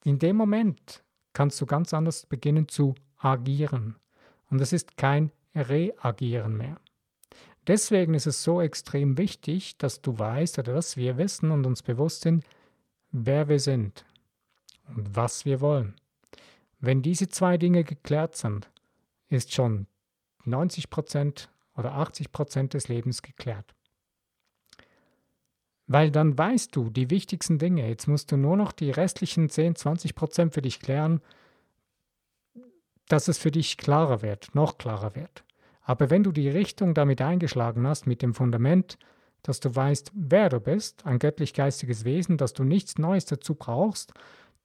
in 0.04 0.20
dem 0.20 0.36
Moment 0.36 1.04
kannst 1.34 1.60
du 1.62 1.66
ganz 1.66 1.96
anders 1.96 2.28
beginnen 2.28 2.68
zu 2.68 2.94
agieren. 3.18 3.96
Und 4.52 4.62
es 4.62 4.72
ist 4.72 4.98
kein 4.98 5.32
Reagieren 5.56 6.58
mehr. 6.58 6.80
Deswegen 7.66 8.14
ist 8.14 8.28
es 8.28 8.44
so 8.44 8.62
extrem 8.62 9.18
wichtig, 9.18 9.80
dass 9.80 10.00
du 10.00 10.20
weißt 10.20 10.60
oder 10.60 10.76
dass 10.76 10.96
wir 10.96 11.18
wissen 11.18 11.50
und 11.50 11.66
uns 11.66 11.82
bewusst 11.82 12.22
sind, 12.22 12.46
wer 13.12 13.50
wir 13.50 13.60
sind 13.60 14.06
und 14.96 15.16
was 15.16 15.46
wir 15.46 15.60
wollen. 15.60 15.96
Wenn 16.86 17.02
diese 17.02 17.28
zwei 17.28 17.58
Dinge 17.58 17.84
geklärt 17.84 18.36
sind, 18.36 18.70
ist 19.28 19.54
schon 19.54 19.88
90 20.44 20.92
Prozent 20.92 21.50
oder 21.76 21.94
80 21.94 22.32
Prozent 22.32 22.76
des 22.76 22.90
Lebens 22.90 23.24
geklärt. 23.24 23.74
Weil 25.88 26.12
dann 26.12 26.38
weißt 26.38 26.76
du 26.76 26.92
die 26.92 27.10
wichtigsten 27.10 27.58
Dinge. 27.58 27.88
Jetzt 27.88 28.08
musst 28.08 28.32
du 28.32 28.38
nur 28.38 28.56
noch 28.56 28.72
die 28.72 28.92
restlichen 28.92 29.50
10, 29.50 29.76
20 29.76 30.14
Prozent 30.14 30.54
für 30.54 30.62
dich 30.62 30.80
klären, 30.80 31.22
dass 33.08 33.28
es 33.28 33.40
für 33.40 33.52
dich 33.52 33.78
klarer 33.78 34.22
wird, 34.22 34.54
noch 34.54 34.78
klarer 34.78 35.16
wird. 35.16 35.44
Aber 35.82 36.12
wenn 36.12 36.22
du 36.22 36.32
die 36.32 36.50
Richtung 36.50 36.94
damit 36.94 37.20
eingeschlagen 37.20 37.88
hast, 37.88 38.06
mit 38.06 38.22
dem 38.22 38.36
Fundament, 38.36 39.00
dass 39.42 39.60
du 39.60 39.76
weißt, 39.76 40.12
wer 40.14 40.50
du 40.50 40.60
bist, 40.60 41.06
ein 41.06 41.18
göttlich-geistiges 41.18 42.06
Wesen, 42.06 42.38
dass 42.38 42.54
du 42.54 42.64
nichts 42.64 43.00
Neues 43.00 43.26
dazu 43.26 43.56
brauchst 43.56 44.14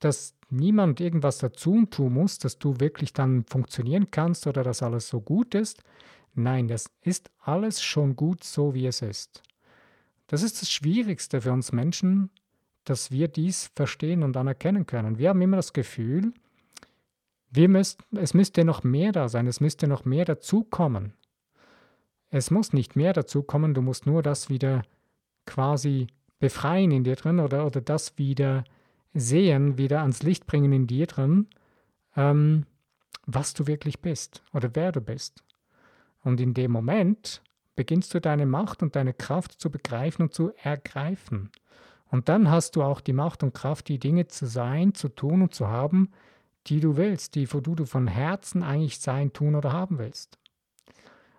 dass 0.00 0.34
niemand 0.50 1.00
irgendwas 1.00 1.38
dazu 1.38 1.86
tun 1.86 2.14
muss, 2.14 2.38
dass 2.38 2.58
du 2.58 2.80
wirklich 2.80 3.12
dann 3.12 3.44
funktionieren 3.44 4.10
kannst 4.10 4.46
oder 4.46 4.64
dass 4.64 4.82
alles 4.82 5.08
so 5.08 5.20
gut 5.20 5.54
ist. 5.54 5.82
Nein, 6.34 6.68
das 6.68 6.90
ist 7.02 7.30
alles 7.38 7.82
schon 7.82 8.16
gut 8.16 8.42
so, 8.44 8.74
wie 8.74 8.86
es 8.86 9.02
ist. 9.02 9.42
Das 10.26 10.42
ist 10.42 10.62
das 10.62 10.70
Schwierigste 10.70 11.40
für 11.40 11.52
uns 11.52 11.72
Menschen, 11.72 12.30
dass 12.84 13.10
wir 13.10 13.28
dies 13.28 13.70
verstehen 13.74 14.22
und 14.22 14.36
anerkennen 14.36 14.86
können. 14.86 15.18
Wir 15.18 15.30
haben 15.30 15.42
immer 15.42 15.56
das 15.56 15.72
Gefühl, 15.72 16.32
wir 17.50 17.68
müssten, 17.68 18.16
es 18.16 18.32
müsste 18.32 18.64
noch 18.64 18.84
mehr 18.84 19.12
da 19.12 19.28
sein, 19.28 19.46
es 19.46 19.60
müsste 19.60 19.88
noch 19.88 20.04
mehr 20.04 20.24
dazukommen. 20.24 21.14
Es 22.30 22.50
muss 22.50 22.72
nicht 22.72 22.94
mehr 22.94 23.12
dazukommen, 23.12 23.74
du 23.74 23.82
musst 23.82 24.06
nur 24.06 24.22
das 24.22 24.48
wieder 24.48 24.82
quasi 25.46 26.06
befreien 26.38 26.92
in 26.92 27.02
dir 27.02 27.16
drin 27.16 27.40
oder, 27.40 27.66
oder 27.66 27.80
das 27.80 28.16
wieder 28.18 28.64
Sehen 29.14 29.78
wieder 29.78 30.00
ans 30.00 30.22
Licht 30.22 30.46
bringen 30.46 30.72
in 30.72 30.86
dir 30.86 31.06
drin, 31.06 31.48
ähm, 32.16 32.66
was 33.26 33.54
du 33.54 33.66
wirklich 33.66 34.00
bist 34.00 34.42
oder 34.52 34.70
wer 34.74 34.92
du 34.92 35.00
bist. 35.00 35.42
Und 36.22 36.40
in 36.40 36.54
dem 36.54 36.70
Moment 36.70 37.42
beginnst 37.76 38.12
du 38.14 38.20
deine 38.20 38.46
Macht 38.46 38.82
und 38.82 38.96
deine 38.96 39.14
Kraft 39.14 39.52
zu 39.52 39.70
begreifen 39.70 40.22
und 40.22 40.34
zu 40.34 40.52
ergreifen. 40.62 41.50
Und 42.10 42.28
dann 42.28 42.50
hast 42.50 42.76
du 42.76 42.82
auch 42.82 43.00
die 43.00 43.12
Macht 43.12 43.42
und 43.42 43.54
Kraft, 43.54 43.88
die 43.88 43.98
Dinge 43.98 44.26
zu 44.26 44.46
sein, 44.46 44.94
zu 44.94 45.08
tun 45.08 45.42
und 45.42 45.54
zu 45.54 45.68
haben, 45.68 46.10
die 46.66 46.80
du 46.80 46.96
willst, 46.96 47.36
die 47.36 47.46
du 47.46 47.84
von 47.86 48.06
Herzen 48.06 48.62
eigentlich 48.62 48.98
sein, 48.98 49.32
tun 49.32 49.54
oder 49.54 49.72
haben 49.72 49.98
willst. 49.98 50.38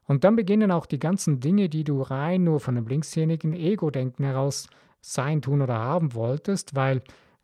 Und 0.08 0.24
dann 0.24 0.36
beginnen 0.36 0.72
auch 0.72 0.86
die 0.86 1.00
ganzen 1.00 1.40
Dinge, 1.40 1.70
die 1.70 1.84
du 1.84 2.02
rein 2.02 2.44
nur 2.44 2.60
von 2.60 2.76
dem 2.76 2.88
linksjährigen 2.88 3.54
Ego-Denken 3.54 4.26
heraus 4.26 4.68
sein, 5.00 5.42
tun 5.42 5.62
oder 5.62 5.78
haben 5.78 6.14
wolltest, 6.14 6.76
weil 6.76 7.02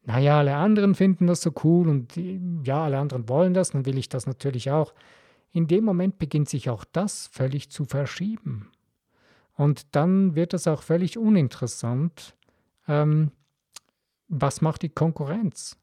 naja, 0.07 0.37
alle 0.37 0.55
anderen 0.55 0.95
finden 0.95 1.27
das 1.27 1.41
so 1.41 1.51
cool 1.65 1.89
und 1.89 2.15
ja, 2.63 2.85
alle 2.85 2.97
anderen 2.97 3.27
wollen 3.27 3.53
das, 3.53 3.71
dann 3.71 3.85
will 3.85 3.97
ich 3.97 4.07
das 4.07 4.25
natürlich 4.25 4.71
auch. 4.71 4.93
In 5.51 5.67
dem 5.67 5.83
Moment 5.83 6.17
beginnt 6.17 6.47
sich 6.47 6.69
auch 6.69 6.85
das 6.85 7.27
völlig 7.27 7.69
zu 7.71 7.83
verschieben. 7.83 8.71
Und 9.55 9.93
dann 9.97 10.33
wird 10.33 10.53
es 10.53 10.65
auch 10.65 10.81
völlig 10.81 11.17
uninteressant, 11.17 12.37
ähm, 12.87 13.31
was 14.29 14.61
macht 14.61 14.83
die 14.83 14.89
Konkurrenz. 14.89 15.77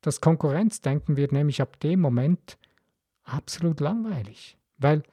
Das 0.00 0.20
Konkurrenzdenken 0.20 1.16
wird 1.16 1.30
nämlich 1.30 1.62
ab 1.62 1.78
dem 1.78 2.00
Moment 2.00 2.58
absolut 3.22 3.78
langweilig. 3.78 4.58
Weil 4.78 5.04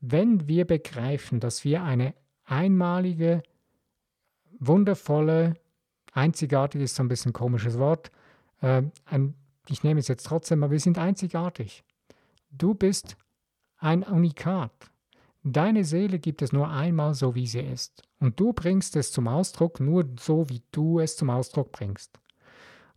wenn 0.00 0.48
wir 0.48 0.64
begreifen, 0.64 1.38
dass 1.38 1.64
wir 1.64 1.82
eine 1.82 2.14
einmalige, 2.46 3.42
wundervolle, 4.58 5.56
Einzigartig 6.14 6.80
ist 6.80 6.94
so 6.94 7.02
ein 7.02 7.08
bisschen 7.08 7.30
ein 7.30 7.34
komisches 7.34 7.78
Wort. 7.78 8.10
Äh, 8.60 8.84
ein, 9.04 9.34
ich 9.68 9.82
nehme 9.82 10.00
es 10.00 10.08
jetzt 10.08 10.26
trotzdem, 10.26 10.62
aber 10.62 10.70
wir 10.72 10.80
sind 10.80 10.96
einzigartig. 10.96 11.84
Du 12.50 12.74
bist 12.74 13.16
ein 13.78 14.04
Unikat. 14.04 14.72
Deine 15.42 15.84
Seele 15.84 16.18
gibt 16.20 16.40
es 16.40 16.52
nur 16.52 16.70
einmal 16.70 17.14
so, 17.14 17.34
wie 17.34 17.48
sie 17.48 17.60
ist. 17.60 18.02
Und 18.20 18.38
du 18.38 18.52
bringst 18.52 18.96
es 18.96 19.10
zum 19.10 19.28
Ausdruck 19.28 19.80
nur 19.80 20.08
so, 20.18 20.48
wie 20.48 20.62
du 20.70 21.00
es 21.00 21.16
zum 21.16 21.30
Ausdruck 21.30 21.72
bringst. 21.72 22.18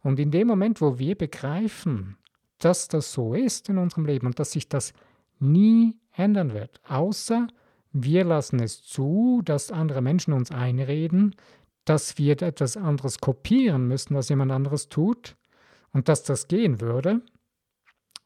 Und 0.01 0.19
in 0.19 0.31
dem 0.31 0.47
Moment, 0.47 0.79
wo 0.79 1.00
wir 1.00 1.17
begreifen, 1.17 2.17
dass 2.59 2.88
das 2.88 3.12
so 3.12 3.33
ist 3.33 3.67
in 3.67 3.79
unserem 3.79 4.05
Leben 4.05 4.27
und 4.27 4.39
dass 4.39 4.51
sich 4.51 4.69
das 4.69 4.93
nie 5.39 5.97
ändern 6.13 6.53
wird, 6.53 6.79
außer 6.88 7.47
wir 7.91 8.24
lassen 8.24 8.59
es 8.59 8.83
zu, 8.83 9.41
dass 9.43 9.71
andere 9.71 10.01
Menschen 10.01 10.33
uns 10.33 10.51
einreden, 10.51 11.36
dass 11.89 12.17
wir 12.17 12.41
etwas 12.41 12.75
anderes 12.75 13.20
kopieren 13.20 13.88
müssen, 13.88 14.15
was 14.15 14.29
jemand 14.29 14.51
anderes 14.51 14.89
tut 14.89 15.38
und 15.94 16.10
dass 16.10 16.24
das 16.24 16.48
gehen 16.48 16.82
würde, 16.82 17.22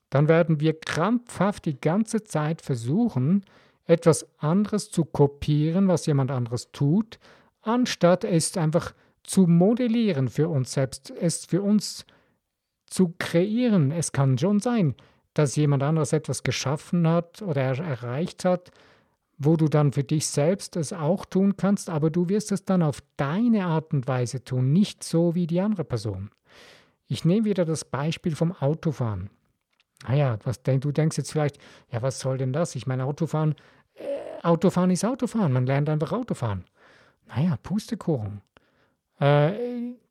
dann 0.09 0.27
werden 0.27 0.59
wir 0.59 0.79
krampfhaft 0.79 1.65
die 1.65 1.79
ganze 1.79 2.23
Zeit 2.23 2.61
versuchen, 2.61 3.45
etwas 3.85 4.27
anderes 4.39 4.89
zu 4.89 5.05
kopieren, 5.05 5.87
was 5.87 6.05
jemand 6.05 6.31
anderes 6.31 6.71
tut, 6.71 7.19
anstatt 7.61 8.23
es 8.23 8.57
einfach 8.57 8.93
zu 9.23 9.47
modellieren 9.47 10.27
für 10.27 10.49
uns 10.49 10.73
selbst, 10.73 11.11
es 11.11 11.45
für 11.45 11.61
uns 11.61 12.05
zu 12.87 13.13
kreieren. 13.19 13.91
Es 13.91 14.11
kann 14.11 14.37
schon 14.37 14.59
sein, 14.59 14.95
dass 15.33 15.55
jemand 15.55 15.83
anderes 15.83 16.13
etwas 16.13 16.43
geschaffen 16.43 17.07
hat 17.07 17.41
oder 17.41 17.61
erreicht 17.61 18.43
hat, 18.43 18.71
wo 19.43 19.57
du 19.57 19.67
dann 19.67 19.91
für 19.91 20.03
dich 20.03 20.27
selbst 20.27 20.75
es 20.75 20.93
auch 20.93 21.25
tun 21.25 21.57
kannst, 21.57 21.89
aber 21.89 22.11
du 22.11 22.29
wirst 22.29 22.51
es 22.51 22.63
dann 22.63 22.83
auf 22.83 23.01
deine 23.17 23.65
Art 23.65 23.91
und 23.91 24.07
Weise 24.07 24.43
tun, 24.43 24.71
nicht 24.71 25.03
so 25.03 25.33
wie 25.33 25.47
die 25.47 25.61
andere 25.61 25.83
Person. 25.83 26.29
Ich 27.07 27.25
nehme 27.25 27.45
wieder 27.45 27.65
das 27.65 27.83
Beispiel 27.83 28.35
vom 28.35 28.51
Autofahren. 28.51 29.31
Naja, 30.07 30.37
was, 30.43 30.61
du 30.61 30.91
denkst 30.91 31.17
jetzt 31.17 31.31
vielleicht, 31.31 31.57
ja, 31.91 32.01
was 32.03 32.19
soll 32.19 32.37
denn 32.37 32.53
das? 32.53 32.75
Ich 32.75 32.85
meine, 32.85 33.05
Autofahren, 33.05 33.55
äh, 33.95 34.43
Autofahren 34.43 34.91
ist 34.91 35.03
Autofahren. 35.05 35.51
Man 35.51 35.65
lernt 35.65 35.89
einfach 35.89 36.11
Autofahren. 36.11 36.65
Naja, 37.27 37.57
Pustekuchen. 37.63 38.41
Äh, 39.19 39.53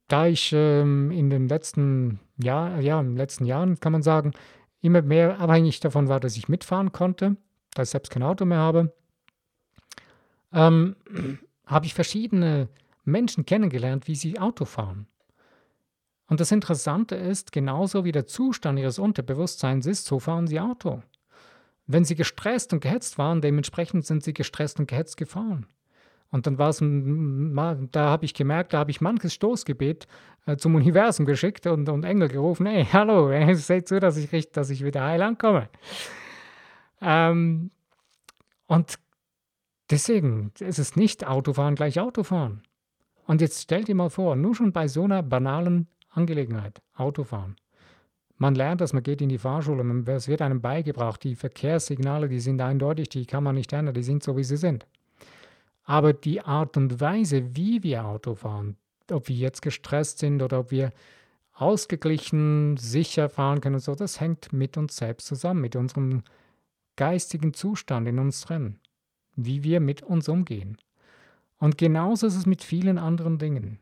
da 0.08 0.26
ich 0.26 0.52
ähm, 0.52 1.12
in 1.12 1.30
den 1.30 1.48
letzten 1.48 2.18
Jahr, 2.36 2.80
ja, 2.80 3.00
in 3.00 3.10
den 3.10 3.16
letzten 3.16 3.44
Jahren, 3.44 3.78
kann 3.78 3.92
man 3.92 4.02
sagen, 4.02 4.32
immer 4.80 5.02
mehr 5.02 5.38
abhängig 5.38 5.78
davon 5.78 6.08
war, 6.08 6.18
dass 6.18 6.36
ich 6.36 6.48
mitfahren 6.48 6.90
konnte, 6.90 7.36
da 7.74 7.82
ich 7.82 7.90
selbst 7.90 8.10
kein 8.10 8.24
Auto 8.24 8.44
mehr 8.44 8.58
habe, 8.58 8.92
ähm, 10.52 10.96
habe 11.66 11.86
ich 11.86 11.94
verschiedene 11.94 12.68
Menschen 13.04 13.46
kennengelernt, 13.46 14.08
wie 14.08 14.14
sie 14.14 14.38
Auto 14.38 14.64
fahren. 14.64 15.06
Und 16.28 16.40
das 16.40 16.52
Interessante 16.52 17.16
ist, 17.16 17.50
genauso 17.50 18.04
wie 18.04 18.12
der 18.12 18.26
Zustand 18.26 18.78
ihres 18.78 18.98
Unterbewusstseins 18.98 19.86
ist, 19.86 20.06
so 20.06 20.20
fahren 20.20 20.46
sie 20.46 20.60
Auto. 20.60 21.02
Wenn 21.86 22.04
sie 22.04 22.14
gestresst 22.14 22.72
und 22.72 22.80
gehetzt 22.80 23.18
waren, 23.18 23.40
dementsprechend 23.40 24.06
sind 24.06 24.22
sie 24.22 24.32
gestresst 24.32 24.78
und 24.78 24.88
gehetzt 24.88 25.16
gefahren. 25.16 25.66
Und 26.30 26.46
dann 26.46 26.58
war 26.58 26.68
es, 26.68 26.80
da 27.90 28.10
habe 28.10 28.24
ich 28.24 28.34
gemerkt, 28.34 28.72
da 28.72 28.78
habe 28.78 28.92
ich 28.92 29.00
manches 29.00 29.34
Stoßgebet 29.34 30.06
äh, 30.46 30.56
zum 30.56 30.76
Universum 30.76 31.26
geschickt 31.26 31.66
und, 31.66 31.88
und 31.88 32.04
Engel 32.04 32.28
gerufen, 32.28 32.66
hey, 32.66 32.86
hallo, 32.92 33.30
äh, 33.30 33.52
seht 33.56 33.88
zu, 33.88 33.98
dass 33.98 34.16
ich, 34.16 34.52
dass 34.52 34.70
ich 34.70 34.84
wieder 34.84 35.02
heil 35.02 35.22
ankomme. 35.22 35.68
Ähm, 37.00 37.72
und 38.66 39.00
deswegen 39.90 40.52
ist 40.58 40.78
es 40.78 40.96
nicht 40.96 41.26
Autofahren 41.26 41.74
gleich 41.74 42.00
Autofahren. 42.00 42.62
Und 43.26 43.40
jetzt 43.40 43.62
stell 43.62 43.84
dir 43.84 43.94
mal 43.94 44.10
vor, 44.10 44.36
nur 44.36 44.54
schon 44.54 44.72
bei 44.72 44.88
so 44.88 45.04
einer 45.04 45.22
banalen 45.22 45.88
Angelegenheit, 46.08 46.82
Autofahren. 46.94 47.56
Man 48.36 48.54
lernt 48.54 48.80
das, 48.80 48.92
man 48.92 49.02
geht 49.02 49.20
in 49.20 49.28
die 49.28 49.38
Fahrschule, 49.38 49.84
es 50.06 50.26
wird 50.26 50.40
einem 50.40 50.62
beigebracht, 50.62 51.22
die 51.22 51.36
Verkehrssignale, 51.36 52.28
die 52.28 52.40
sind 52.40 52.60
eindeutig, 52.60 53.10
die 53.10 53.26
kann 53.26 53.44
man 53.44 53.54
nicht 53.54 53.72
ändern, 53.72 53.94
die 53.94 54.02
sind 54.02 54.22
so, 54.22 54.36
wie 54.36 54.44
sie 54.44 54.56
sind. 54.56 54.86
Aber 55.84 56.12
die 56.12 56.40
Art 56.40 56.76
und 56.76 57.00
Weise, 57.00 57.54
wie 57.54 57.82
wir 57.82 58.06
Auto 58.06 58.34
fahren, 58.34 58.76
ob 59.10 59.28
wir 59.28 59.36
jetzt 59.36 59.60
gestresst 59.60 60.20
sind 60.20 60.42
oder 60.42 60.60
ob 60.60 60.70
wir 60.70 60.90
ausgeglichen, 61.52 62.78
sicher 62.78 63.28
fahren 63.28 63.60
können 63.60 63.74
und 63.74 63.82
so, 63.82 63.94
das 63.94 64.20
hängt 64.20 64.52
mit 64.52 64.78
uns 64.78 64.96
selbst 64.96 65.26
zusammen, 65.26 65.60
mit 65.60 65.76
unserem 65.76 66.22
geistigen 66.96 67.52
Zustand 67.52 68.08
in 68.08 68.18
uns 68.18 68.40
drin, 68.40 68.78
wie 69.36 69.62
wir 69.62 69.80
mit 69.80 70.02
uns 70.02 70.28
umgehen. 70.28 70.76
Und 71.58 71.78
genauso 71.78 72.26
ist 72.26 72.36
es 72.36 72.46
mit 72.46 72.62
vielen 72.62 72.98
anderen 72.98 73.38
Dingen. 73.38 73.78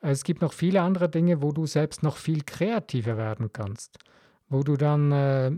Es 0.00 0.24
gibt 0.24 0.42
noch 0.42 0.52
viele 0.52 0.82
andere 0.82 1.08
Dinge, 1.08 1.42
wo 1.42 1.52
du 1.52 1.66
selbst 1.66 2.02
noch 2.02 2.16
viel 2.16 2.42
kreativer 2.42 3.16
werden 3.16 3.52
kannst, 3.52 3.98
wo 4.48 4.64
du 4.64 4.76
dann 4.76 5.12
äh, 5.12 5.52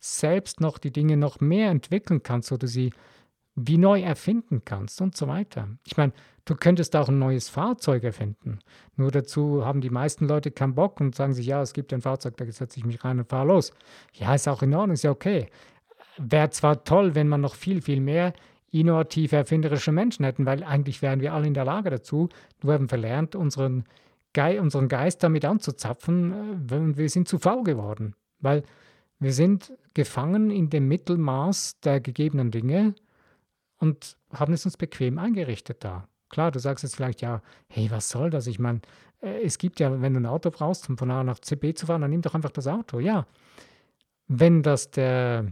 selbst 0.00 0.60
noch 0.60 0.78
die 0.78 0.90
Dinge 0.90 1.18
noch 1.18 1.40
mehr 1.40 1.70
entwickeln 1.70 2.22
kannst, 2.22 2.50
wo 2.50 2.56
du 2.56 2.66
sie 2.66 2.92
wie 3.54 3.76
neu 3.76 4.00
erfinden 4.00 4.62
kannst 4.64 5.00
und 5.02 5.16
so 5.16 5.26
weiter. 5.26 5.68
Ich 5.84 5.96
meine, 5.96 6.12
du 6.44 6.54
könntest 6.54 6.94
auch 6.96 7.08
ein 7.08 7.18
neues 7.18 7.48
Fahrzeug 7.48 8.04
erfinden. 8.04 8.60
Nur 8.96 9.10
dazu 9.10 9.64
haben 9.64 9.80
die 9.80 9.90
meisten 9.90 10.26
Leute 10.26 10.50
keinen 10.50 10.74
Bock 10.74 11.00
und 11.00 11.14
sagen 11.14 11.34
sich, 11.34 11.46
ja, 11.46 11.60
es 11.60 11.72
gibt 11.72 11.92
ein 11.92 12.00
Fahrzeug, 12.00 12.36
da 12.36 12.50
setze 12.50 12.78
ich 12.78 12.86
mich 12.86 13.04
rein 13.04 13.18
und 13.18 13.28
fahre 13.28 13.48
los. 13.48 13.72
Ja, 14.14 14.34
ist 14.34 14.48
auch 14.48 14.62
in 14.62 14.74
Ordnung, 14.74 14.94
ist 14.94 15.02
ja 15.02 15.10
okay. 15.10 15.48
Wäre 16.18 16.50
zwar 16.50 16.84
toll, 16.84 17.14
wenn 17.14 17.28
man 17.28 17.40
noch 17.40 17.54
viel, 17.54 17.80
viel 17.82 18.00
mehr 18.00 18.32
innovative, 18.70 19.36
erfinderische 19.36 19.92
Menschen 19.92 20.24
hätten, 20.24 20.46
weil 20.46 20.62
eigentlich 20.62 21.00
wären 21.00 21.20
wir 21.20 21.32
alle 21.32 21.46
in 21.46 21.54
der 21.54 21.64
Lage 21.64 21.90
dazu. 21.90 22.28
Wir 22.60 22.74
haben 22.74 22.88
verlernt, 22.88 23.34
unseren, 23.34 23.84
Ge 24.34 24.58
unseren 24.58 24.88
Geist 24.88 25.22
damit 25.22 25.44
anzuzapfen 25.44 26.32
und 26.70 26.72
äh, 26.72 26.96
wir 26.98 27.08
sind 27.08 27.28
zu 27.28 27.38
faul 27.38 27.64
geworden, 27.64 28.14
weil 28.40 28.62
wir 29.18 29.32
sind 29.32 29.72
gefangen 29.94 30.50
in 30.50 30.70
dem 30.70 30.86
Mittelmaß 30.86 31.80
der 31.80 32.00
gegebenen 32.00 32.50
Dinge 32.50 32.94
und 33.78 34.16
haben 34.32 34.52
es 34.52 34.64
uns 34.64 34.76
bequem 34.76 35.18
eingerichtet 35.18 35.82
da. 35.82 36.08
Klar, 36.28 36.50
du 36.50 36.58
sagst 36.58 36.84
jetzt 36.84 36.96
vielleicht, 36.96 37.22
ja, 37.22 37.40
hey, 37.68 37.90
was 37.90 38.10
soll 38.10 38.28
das? 38.28 38.46
Ich 38.46 38.58
meine, 38.58 38.80
äh, 39.22 39.42
es 39.42 39.58
gibt 39.58 39.80
ja, 39.80 40.00
wenn 40.02 40.14
du 40.14 40.20
ein 40.20 40.26
Auto 40.26 40.50
brauchst, 40.50 40.88
um 40.90 40.98
von 40.98 41.10
A 41.10 41.24
nach 41.24 41.38
CB 41.38 41.74
zu 41.74 41.86
fahren, 41.86 42.02
dann 42.02 42.10
nimm 42.10 42.22
doch 42.22 42.34
einfach 42.34 42.50
das 42.50 42.66
Auto. 42.66 43.00
Ja, 43.00 43.26
wenn 44.26 44.62
das 44.62 44.90
der 44.90 45.46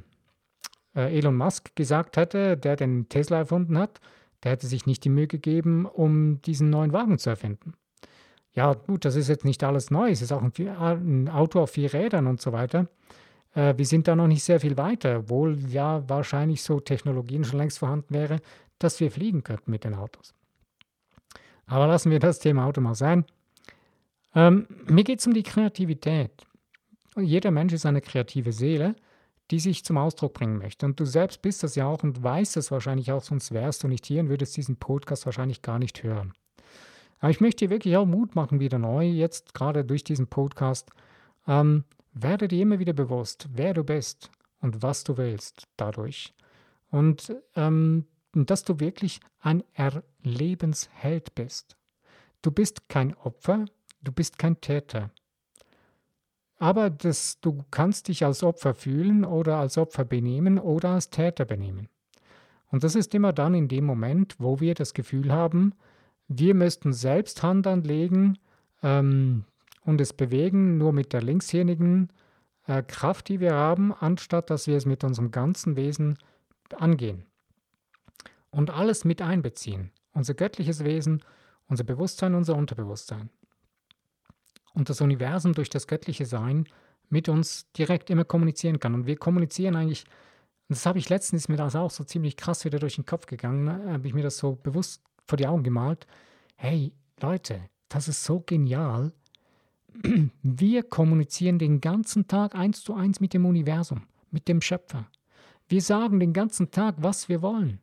äh, 0.97 1.17
Elon 1.17 1.37
Musk 1.37 1.77
gesagt 1.77 2.17
hätte, 2.17 2.57
der 2.57 2.77
den 2.77 3.09
Tesla 3.09 3.39
erfunden 3.39 3.79
hat, 3.79 4.01
der 4.43 4.53
hätte 4.53 4.67
sich 4.67 4.87
nicht 4.87 5.05
die 5.05 5.11
Mühe 5.11 5.27
gegeben, 5.27 5.87
um 5.87 6.41
diesen 6.43 6.71
neuen 6.71 6.93
Wagen 6.93 7.19
zu 7.19 7.31
erfinden. 7.31 7.75
Ja, 8.55 8.73
gut, 8.73 9.05
das 9.05 9.17
ist 9.17 9.29
jetzt 9.29 9.45
nicht 9.45 9.63
alles 9.63 9.91
neu, 9.91 10.11
es 10.11 10.23
ist 10.23 10.33
auch 10.33 10.43
ein, 10.43 10.53
ein 10.57 11.29
Auto 11.29 11.61
auf 11.61 11.73
vier 11.73 11.93
Rädern 11.93 12.27
und 12.27 12.41
so 12.41 12.53
weiter. 12.53 12.89
Äh, 13.55 13.75
wir 13.77 13.85
sind 13.85 14.09
da 14.09 14.17
noch 14.17 14.29
nicht 14.29 14.43
sehr 14.43 14.61
viel 14.61 14.77
weiter, 14.79 15.19
obwohl 15.19 15.59
ja 15.69 16.09
wahrscheinlich 16.09 16.63
so 16.63 16.81
Technologien 16.81 17.45
schon 17.45 17.59
längst 17.59 17.79
vorhanden 17.79 18.15
wäre, 18.15 18.41
dass 18.79 18.99
wir 19.01 19.11
fliegen 19.11 19.43
könnten 19.43 19.71
mit 19.71 19.85
den 19.85 19.95
Autos. 19.95 20.35
Aber 21.67 21.87
lassen 21.87 22.11
wir 22.11 22.21
das 22.21 22.39
Thema 22.39 22.65
Auto 22.65 22.81
mal 22.81 22.95
sein. 22.95 23.25
Ähm, 24.35 24.67
mir 24.87 25.05
geht 25.05 25.21
es 25.21 25.27
um 25.27 25.35
die 25.35 25.43
Kreativität. 25.43 26.31
Jeder 27.17 27.51
Mensch 27.51 27.73
ist 27.73 27.87
eine 27.87 28.01
kreative 28.01 28.53
Seele 28.53 28.95
die 29.51 29.61
sich 29.61 29.85
zum 29.85 29.99
Ausdruck 29.99 30.35
bringen 30.35 30.59
möchte. 30.59 30.87
Und 30.87 30.99
du 30.99 31.05
selbst 31.05 31.43
bist 31.43 31.63
das 31.63 31.75
ja 31.75 31.87
auch 31.87 32.03
und 32.03 32.23
weißt 32.23 32.57
es 32.57 32.71
wahrscheinlich 32.71 33.13
auch, 33.13 33.23
sonst 33.23 33.53
wärst 33.53 33.83
du 33.83 33.89
nicht 33.89 34.07
hier 34.07 34.21
und 34.21 34.29
würdest 34.29 34.57
diesen 34.57 34.77
Podcast 34.77 35.27
wahrscheinlich 35.27 35.63
gar 35.63 35.79
nicht 35.79 36.03
hören. 36.03 36.33
Aber 37.19 37.31
ich 37.31 37.41
möchte 37.41 37.65
dir 37.65 37.71
wirklich 37.71 37.97
auch 37.97 38.07
Mut 38.07 38.35
machen, 38.35 38.61
wieder 38.61 38.79
neu, 38.79 39.07
jetzt 39.07 39.55
gerade 39.55 39.85
durch 39.85 40.05
diesen 40.05 40.27
Podcast. 40.27 40.91
Ähm, 41.47 41.85
werde 42.13 42.49
dir 42.49 42.63
immer 42.63 42.79
wieder 42.79 42.93
bewusst, 42.93 43.49
wer 43.53 43.75
du 43.75 43.85
bist 43.85 44.31
und 44.61 44.83
was 44.83 45.05
du 45.05 45.17
willst 45.17 45.69
dadurch. 45.77 46.35
Und 46.91 47.35
ähm, 47.55 48.07
dass 48.33 48.65
du 48.65 48.81
wirklich 48.81 49.21
ein 49.41 49.63
Erlebensheld 49.75 51.35
bist. 51.35 51.77
Du 52.43 52.51
bist 52.51 52.89
kein 52.89 53.15
Opfer, 53.17 53.65
du 54.03 54.13
bist 54.13 54.39
kein 54.39 54.61
Täter. 54.61 55.11
Aber 56.59 56.89
das, 56.91 57.41
du 57.41 57.65
kannst 57.71 58.09
dich 58.09 58.25
als 58.25 58.43
Opfer 58.43 58.75
fühlen 58.75 59.25
oder 59.25 59.59
als 59.59 59.77
Opfer 59.77 60.05
benehmen 60.05 60.59
oder 60.59 60.91
als 60.91 61.11
Täter 61.11 61.45
benehmen. 61.45 61.89
Und 62.71 62.83
das 62.83 62.95
ist 62.95 63.15
immer 63.15 63.33
dann 63.33 63.55
in 63.55 63.69
dem 63.69 63.85
Moment, 63.85 64.37
wo 64.39 64.61
wir 64.61 64.75
das 64.75 64.95
Gefühl 64.95 65.33
haben, 65.33 65.75
wir 66.29 66.55
müssten 66.55 66.93
selbst 66.93 67.43
Hand 67.43 67.67
anlegen 67.67 68.39
ähm, 68.83 69.45
und 69.85 70.01
es 70.01 70.13
bewegen, 70.13 70.79
nur 70.79 70.93
mit 70.93 71.13
der 71.13 71.23
linkshirnigen 71.23 72.11
äh, 72.67 72.83
Kraft, 72.83 73.29
die 73.29 73.39
wir 73.39 73.55
haben, 73.55 73.93
anstatt 73.93 74.51
dass 74.51 74.67
wir 74.67 74.77
es 74.77 74.87
mit 74.87 75.05
unserem 75.05 75.31
ganzen 75.31 75.77
Wesen 75.77 76.19
angehen. 76.75 77.27
Und 78.51 78.71
alles 78.71 79.05
mit 79.05 79.23
einbeziehen. 79.23 79.93
Unser 80.13 80.35
göttliches 80.35 80.83
Wesen, 80.83 81.23
unser 81.69 81.85
Bewusstsein, 81.85 82.35
unser 82.35 82.57
Unterbewusstsein 82.57 83.31
und 84.77 84.91
das 84.91 85.01
Universum 85.01 85.55
durch 85.55 85.71
das 85.71 85.87
göttliche 85.87 86.27
Sein 86.27 86.69
mit 87.09 87.29
uns 87.29 87.71
direkt 87.73 88.11
immer 88.11 88.25
kommunizieren 88.25 88.79
kann. 88.79 88.95
Und 88.95 89.07
wir 89.07 89.17
kommunizieren 89.17 89.75
eigentlich, 89.75 90.05
und 90.69 90.77
das 90.77 90.87
habe 90.87 90.99
ich 90.99 91.09
letztens, 91.09 91.43
ist 91.43 91.49
mir 91.49 91.57
das 91.57 91.75
auch 91.75 91.91
so 91.91 92.05
ziemlich 92.05 92.37
krass 92.37 92.65
wieder 92.65 92.79
durch 92.79 92.97
den 92.97 93.07
Kopf 93.07 93.27
gegangen, 93.27 93.65
ne? 93.65 93.93
habe 93.93 94.07
ich 94.07 94.15
mir 94.15 94.23
das 94.23 94.39
so 94.39 94.57
bewusst 94.57 95.03
vor 95.27 95.39
die 95.39 95.47
Augen 95.47 95.63
gemalt. 95.63 96.07
Hey, 96.57 96.93
Leute, 97.21 97.61
das 97.89 98.09
ist 98.09 98.25
so 98.25 98.41
genial. 98.41 99.13
Wir 100.43 100.83
kommunizieren 100.83 101.59
den 101.59 101.81
ganzen 101.81 102.29
Tag 102.29 102.55
eins 102.55 102.83
zu 102.83 102.95
eins 102.95 103.21
mit 103.21 103.33
dem 103.33 103.47
Universum, 103.47 104.03
mit 104.31 104.47
dem 104.49 104.61
Schöpfer. 104.61 105.07
Wir 105.69 105.81
sagen 105.81 106.21
den 106.21 106.33
ganzen 106.33 106.71
Tag, 106.71 106.97
was 106.99 107.29
wir 107.29 107.43
wollen. 107.43 107.81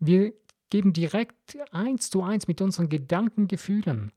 Wir 0.00 0.32
geben 0.70 0.92
direkt 0.92 1.56
eins 1.70 2.10
zu 2.10 2.22
eins 2.22 2.48
mit 2.48 2.60
unseren 2.60 2.88
Gedanken, 2.88 3.46
Gefühlen. 3.46 4.10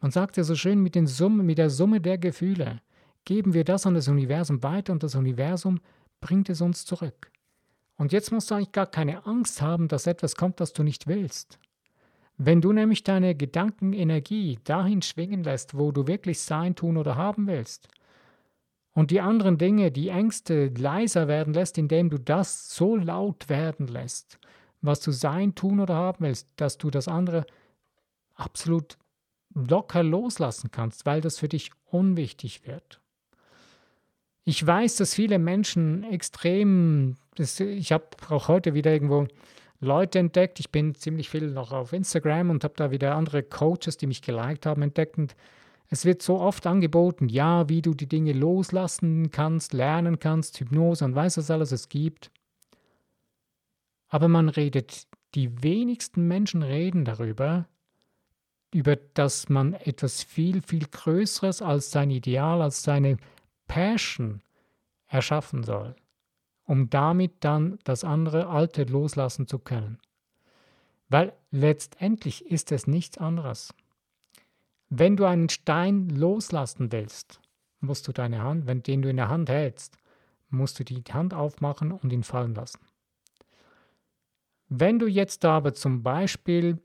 Man 0.00 0.10
sagt 0.10 0.36
ja 0.36 0.44
so 0.44 0.54
schön 0.54 0.82
mit, 0.82 0.94
den 0.94 1.06
Summe, 1.06 1.42
mit 1.42 1.58
der 1.58 1.70
Summe 1.70 2.00
der 2.00 2.18
Gefühle. 2.18 2.80
Geben 3.24 3.52
wir 3.54 3.64
das 3.64 3.86
an 3.86 3.94
das 3.94 4.08
Universum 4.08 4.62
weiter 4.62 4.92
und 4.92 5.02
das 5.02 5.14
Universum 5.14 5.80
bringt 6.20 6.48
es 6.48 6.60
uns 6.60 6.86
zurück. 6.86 7.30
Und 7.96 8.12
jetzt 8.12 8.32
musst 8.32 8.50
du 8.50 8.54
eigentlich 8.54 8.72
gar 8.72 8.86
keine 8.86 9.26
Angst 9.26 9.60
haben, 9.60 9.88
dass 9.88 10.06
etwas 10.06 10.36
kommt, 10.36 10.58
das 10.58 10.72
du 10.72 10.82
nicht 10.82 11.06
willst. 11.06 11.58
Wenn 12.38 12.62
du 12.62 12.72
nämlich 12.72 13.04
deine 13.04 13.34
Gedankenenergie 13.34 14.58
dahin 14.64 15.02
schwingen 15.02 15.44
lässt, 15.44 15.76
wo 15.76 15.92
du 15.92 16.06
wirklich 16.06 16.40
sein, 16.40 16.74
tun 16.74 16.96
oder 16.96 17.16
haben 17.16 17.46
willst, 17.46 17.88
Und 18.92 19.10
die 19.10 19.20
anderen 19.20 19.56
Dinge, 19.56 19.90
die 19.92 20.08
Ängste 20.08 20.68
leiser 20.68 21.28
werden 21.28 21.54
lässt, 21.54 21.78
indem 21.78 22.10
du 22.10 22.18
das 22.18 22.74
so 22.74 22.96
laut 22.96 23.48
werden 23.48 23.86
lässt, 23.86 24.38
was 24.82 25.00
du 25.00 25.12
sein, 25.12 25.54
tun 25.54 25.80
oder 25.80 25.94
haben 25.94 26.24
willst, 26.24 26.48
dass 26.56 26.78
du 26.78 26.90
das 26.90 27.06
andere 27.06 27.46
absolut 28.34 28.98
locker 29.54 30.02
loslassen 30.02 30.70
kannst, 30.70 31.06
weil 31.06 31.20
das 31.20 31.38
für 31.38 31.48
dich 31.48 31.70
unwichtig 31.86 32.66
wird. 32.66 33.00
Ich 34.44 34.66
weiß, 34.66 34.96
dass 34.96 35.14
viele 35.14 35.38
Menschen 35.38 36.04
extrem, 36.04 37.16
ich 37.36 37.92
habe 37.92 38.06
auch 38.28 38.48
heute 38.48 38.74
wieder 38.74 38.92
irgendwo 38.92 39.28
Leute 39.80 40.18
entdeckt, 40.18 40.60
ich 40.60 40.70
bin 40.70 40.94
ziemlich 40.94 41.30
viel 41.30 41.50
noch 41.50 41.72
auf 41.72 41.92
Instagram 41.92 42.50
und 42.50 42.64
habe 42.64 42.74
da 42.76 42.90
wieder 42.90 43.14
andere 43.14 43.42
Coaches, 43.42 43.96
die 43.96 44.06
mich 44.06 44.22
geliked 44.22 44.66
haben, 44.66 44.82
entdeckt 44.82 45.18
und 45.18 45.34
es 45.92 46.04
wird 46.04 46.22
so 46.22 46.38
oft 46.38 46.66
angeboten, 46.66 47.28
ja, 47.28 47.68
wie 47.68 47.82
du 47.82 47.94
die 47.94 48.08
Dinge 48.08 48.32
loslassen 48.32 49.32
kannst, 49.32 49.72
lernen 49.72 50.20
kannst, 50.20 50.60
Hypnose 50.60 51.04
und 51.04 51.16
weiß 51.16 51.36
was 51.36 51.50
alles 51.50 51.72
es 51.72 51.88
gibt. 51.88 52.30
Aber 54.08 54.28
man 54.28 54.48
redet, 54.48 55.08
die 55.34 55.62
wenigsten 55.64 56.28
Menschen 56.28 56.62
reden 56.62 57.04
darüber, 57.04 57.66
über 58.72 58.96
dass 58.96 59.48
man 59.48 59.74
etwas 59.74 60.22
viel, 60.22 60.62
viel 60.62 60.86
Größeres 60.86 61.62
als 61.62 61.90
sein 61.90 62.10
Ideal, 62.10 62.62
als 62.62 62.82
seine 62.82 63.16
Passion 63.66 64.42
erschaffen 65.08 65.64
soll, 65.64 65.96
um 66.64 66.88
damit 66.90 67.44
dann 67.44 67.78
das 67.84 68.04
andere 68.04 68.48
Alte 68.48 68.84
loslassen 68.84 69.48
zu 69.48 69.58
können. 69.58 69.98
Weil 71.08 71.32
letztendlich 71.50 72.46
ist 72.46 72.70
es 72.70 72.86
nichts 72.86 73.18
anderes. 73.18 73.74
Wenn 74.88 75.16
du 75.16 75.24
einen 75.24 75.48
Stein 75.48 76.08
loslassen 76.08 76.92
willst, 76.92 77.40
musst 77.80 78.06
du 78.06 78.12
deine 78.12 78.42
Hand, 78.42 78.66
wenn 78.66 78.82
den 78.82 79.02
du 79.02 79.10
in 79.10 79.16
der 79.16 79.28
Hand 79.28 79.48
hältst, 79.48 79.96
musst 80.48 80.78
du 80.78 80.84
die 80.84 81.02
Hand 81.12 81.34
aufmachen 81.34 81.92
und 81.92 82.12
ihn 82.12 82.24
fallen 82.24 82.54
lassen. 82.54 82.80
Wenn 84.68 84.98
du 84.98 85.06
jetzt 85.06 85.44
aber 85.44 85.74
zum 85.74 86.02
Beispiel 86.02 86.78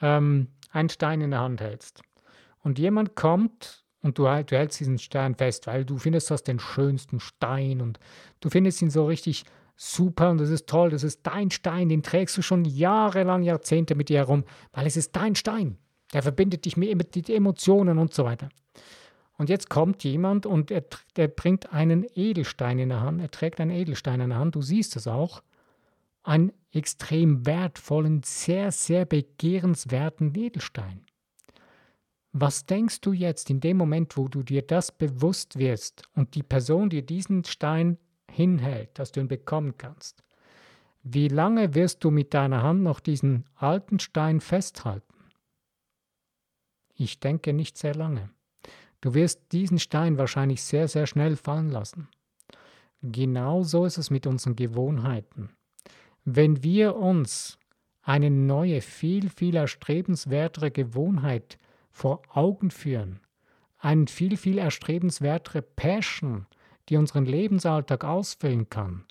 ähm, 0.00 0.48
einen 0.70 0.88
Stein 0.88 1.20
in 1.20 1.30
der 1.30 1.40
Hand 1.40 1.60
hältst 1.60 2.02
und 2.62 2.78
jemand 2.78 3.14
kommt 3.14 3.84
und 4.02 4.18
du, 4.18 4.24
du 4.24 4.56
hältst 4.56 4.80
diesen 4.80 4.98
Stein 4.98 5.34
fest, 5.34 5.66
weil 5.66 5.84
du 5.84 5.98
findest 5.98 6.30
das 6.30 6.42
den 6.42 6.58
schönsten 6.58 7.20
Stein 7.20 7.80
und 7.80 7.98
du 8.40 8.50
findest 8.50 8.82
ihn 8.82 8.90
so 8.90 9.06
richtig 9.06 9.44
super 9.76 10.30
und 10.30 10.38
das 10.38 10.50
ist 10.50 10.66
toll, 10.66 10.90
das 10.90 11.02
ist 11.02 11.26
dein 11.26 11.50
Stein, 11.50 11.88
den 11.88 12.02
trägst 12.02 12.36
du 12.36 12.42
schon 12.42 12.64
jahrelang, 12.64 13.42
Jahrzehnte 13.42 13.94
mit 13.94 14.08
dir 14.08 14.18
herum, 14.18 14.44
weil 14.72 14.86
es 14.86 14.96
ist 14.96 15.14
dein 15.16 15.34
Stein. 15.34 15.78
Der 16.12 16.22
verbindet 16.22 16.64
dich 16.64 16.76
mit 16.76 17.14
den 17.14 17.36
Emotionen 17.36 17.98
und 17.98 18.14
so 18.14 18.24
weiter. 18.24 18.48
Und 19.38 19.50
jetzt 19.50 19.68
kommt 19.68 20.02
jemand 20.04 20.46
und 20.46 20.70
er, 20.70 20.84
der 21.16 21.28
bringt 21.28 21.72
einen 21.72 22.06
Edelstein 22.14 22.78
in 22.78 22.88
der 22.88 23.00
Hand. 23.00 23.20
Er 23.20 23.30
trägt 23.30 23.60
einen 23.60 23.70
Edelstein 23.70 24.20
in 24.20 24.30
der 24.30 24.38
Hand. 24.38 24.54
Du 24.54 24.62
siehst 24.62 24.96
es 24.96 25.06
auch. 25.06 25.42
Einen 26.22 26.52
extrem 26.76 27.46
wertvollen, 27.46 28.22
sehr, 28.22 28.70
sehr 28.70 29.04
begehrenswerten 29.04 30.34
Edelstein. 30.34 31.04
Was 32.32 32.66
denkst 32.66 33.00
du 33.00 33.12
jetzt 33.12 33.48
in 33.48 33.60
dem 33.60 33.78
Moment, 33.78 34.16
wo 34.16 34.28
du 34.28 34.42
dir 34.42 34.60
das 34.62 34.92
bewusst 34.92 35.58
wirst 35.58 36.02
und 36.14 36.34
die 36.34 36.42
Person 36.42 36.90
dir 36.90 37.00
diesen 37.00 37.44
Stein 37.44 37.98
hinhält, 38.30 38.98
dass 38.98 39.10
du 39.10 39.20
ihn 39.20 39.28
bekommen 39.28 39.78
kannst? 39.78 40.22
Wie 41.02 41.28
lange 41.28 41.74
wirst 41.74 42.04
du 42.04 42.10
mit 42.10 42.34
deiner 42.34 42.62
Hand 42.62 42.82
noch 42.82 43.00
diesen 43.00 43.46
alten 43.54 43.98
Stein 44.00 44.40
festhalten? 44.40 45.14
Ich 46.94 47.20
denke 47.20 47.52
nicht 47.52 47.78
sehr 47.78 47.94
lange. 47.94 48.30
Du 49.00 49.14
wirst 49.14 49.52
diesen 49.52 49.78
Stein 49.78 50.18
wahrscheinlich 50.18 50.62
sehr, 50.62 50.88
sehr 50.88 51.06
schnell 51.06 51.36
fallen 51.36 51.70
lassen. 51.70 52.08
Genauso 53.02 53.84
ist 53.84 53.98
es 53.98 54.10
mit 54.10 54.26
unseren 54.26 54.56
Gewohnheiten. 54.56 55.50
Wenn 56.28 56.64
wir 56.64 56.96
uns 56.96 57.56
eine 58.02 58.30
neue, 58.30 58.80
viel, 58.80 59.30
viel 59.30 59.54
erstrebenswertere 59.54 60.72
Gewohnheit 60.72 61.56
vor 61.92 62.20
Augen 62.28 62.72
führen, 62.72 63.20
eine 63.78 64.08
viel, 64.08 64.36
viel 64.36 64.58
erstrebenswertere 64.58 65.62
Passion, 65.62 66.46
die 66.88 66.96
unseren 66.96 67.26
Lebensalltag 67.26 68.04
ausfüllen 68.04 68.68
kann, 68.68 69.04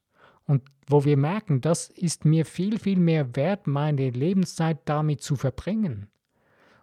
und 0.46 0.62
wo 0.88 1.06
wir 1.06 1.16
merken, 1.16 1.62
das 1.62 1.90
ist 1.90 2.26
mir 2.26 2.46
viel, 2.46 2.80
viel 2.80 3.00
mehr 3.00 3.38
wert, 3.38 3.66
meine 3.66 4.10
Lebenszeit 4.10 4.80
damit 4.84 5.22
zu 5.22 5.38
verbringen, 5.38 6.10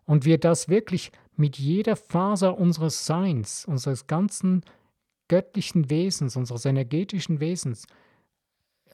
und 0.07 0.25
wir 0.25 0.39
das 0.39 0.71
wirklich 0.71 1.13
mit 1.37 1.59
jeder 1.59 1.95
Faser 1.95 2.57
unseres 2.57 3.05
Seins, 3.05 3.67
unseres 3.67 4.07
ganzen 4.07 4.65
göttlichen 5.29 5.91
Wesens, 5.91 6.37
unseres 6.37 6.65
energetischen 6.65 7.39
Wesens, 7.39 7.87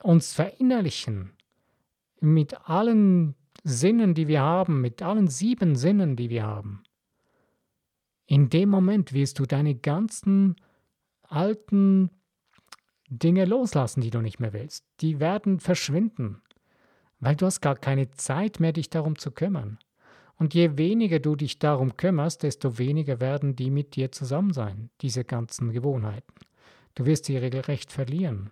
uns 0.02 0.32
verinnerlichen, 0.32 1.32
mit 2.20 2.68
allen 2.68 3.34
Sinnen, 3.64 4.14
die 4.14 4.28
wir 4.28 4.40
haben, 4.40 4.80
mit 4.80 5.02
allen 5.02 5.28
sieben 5.28 5.76
Sinnen, 5.76 6.16
die 6.16 6.30
wir 6.30 6.44
haben, 6.44 6.82
in 8.26 8.50
dem 8.50 8.68
Moment 8.68 9.12
wirst 9.12 9.38
du 9.38 9.46
deine 9.46 9.74
ganzen 9.74 10.56
alten 11.22 12.11
Dinge 13.08 13.46
loslassen, 13.46 14.02
die 14.02 14.11
du 14.11 14.20
nicht 14.20 14.38
mehr 14.38 14.52
willst. 14.52 14.84
Die 15.00 15.18
werden 15.18 15.61
verschwinden, 15.61 16.42
weil 17.20 17.37
du 17.37 17.46
hast 17.46 17.62
gar 17.62 17.76
keine 17.76 18.11
Zeit 18.11 18.61
mehr, 18.61 18.72
dich 18.72 18.90
darum 18.90 19.18
zu 19.18 19.30
kümmern. 19.30 19.78
Und 20.37 20.54
je 20.54 20.76
weniger 20.76 21.18
du 21.18 21.37
dich 21.37 21.58
darum 21.58 21.96
kümmerst, 21.96 22.42
desto 22.42 22.78
weniger 22.78 23.20
werden 23.20 23.56
die 23.56 23.70
mit 23.70 23.96
dir 23.96 24.12
zusammen 24.12 24.52
sein, 24.52 24.90
diese 25.00 25.24
ganzen 25.24 25.72
Gewohnheiten. 25.72 26.34
Du 26.94 27.06
wirst 27.06 27.24
sie 27.24 27.37
regelrecht 27.38 27.90
verlieren. 27.90 28.50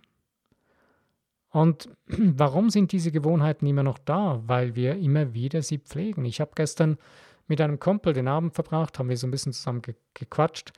Und 1.57 1.89
warum 2.07 2.69
sind 2.69 2.91
diese 2.91 3.11
Gewohnheiten 3.11 3.65
immer 3.65 3.81
noch 3.81 3.97
da? 3.97 4.43
Weil 4.45 4.75
wir 4.75 4.95
immer 4.97 5.33
wieder 5.33 5.63
sie 5.63 5.79
pflegen. 5.79 6.23
Ich 6.23 6.39
habe 6.39 6.51
gestern 6.53 6.99
mit 7.47 7.59
einem 7.61 7.79
Kumpel 7.79 8.13
den 8.13 8.27
Abend 8.27 8.53
verbracht, 8.53 8.99
haben 8.99 9.09
wir 9.09 9.17
so 9.17 9.25
ein 9.25 9.31
bisschen 9.31 9.53
zusammen 9.53 9.81
ge 9.81 9.95
gequatscht. 10.13 10.71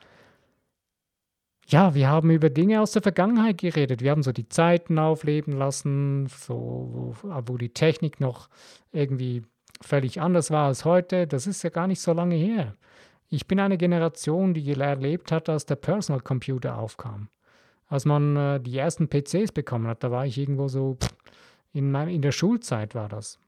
Ja, 1.68 1.94
wir 1.96 2.08
haben 2.08 2.32
über 2.32 2.50
Dinge 2.50 2.82
aus 2.82 2.94
der 2.94 3.02
Vergangenheit 3.02 3.58
geredet. 3.58 4.02
Wir 4.02 4.12
haben 4.12 4.24
so 4.24 4.32
die 4.32 4.48
Zeiten 4.48 4.98
aufleben 4.98 5.52
lassen, 5.58 6.28
so, 6.28 7.14
wo, 7.22 7.58
die 7.58 7.74
Technik 7.74 8.22
noch 8.22 8.48
irgendwie 8.94 9.44
völlig 9.82 10.22
anders 10.22 10.50
war 10.50 10.68
als 10.68 10.86
heute, 10.86 11.28
das 11.28 11.46
ist 11.46 11.62
ja 11.62 11.70
gar 11.70 11.88
nicht 11.88 12.02
so 12.02 12.14
lange 12.14 12.36
her. 12.36 12.76
Ich 13.28 13.48
bin 13.48 13.60
eine 13.60 13.78
Generation, 13.78 14.54
die 14.54 14.72
erlebt 14.72 15.32
hat, 15.32 15.50
als 15.50 15.66
der 15.66 15.76
Personal 15.76 16.22
Computer 16.22 16.78
aufkam. 16.78 17.30
Als 17.90 18.06
man 18.06 18.36
äh, 18.38 18.60
die 18.62 18.78
ersten 18.78 19.10
PCs 19.10 19.52
bekommen 19.52 19.88
hat, 19.88 20.04
da 20.04 20.12
war 20.12 20.26
ich 20.26 20.38
irgendwo 20.38 20.68
so, 20.68 20.98
in, 21.74 21.92
mein, 21.92 22.08
in 22.10 22.22
der 22.22 22.32
Schulzeit 22.32 22.96
war 22.96 23.10
das. 23.10 23.40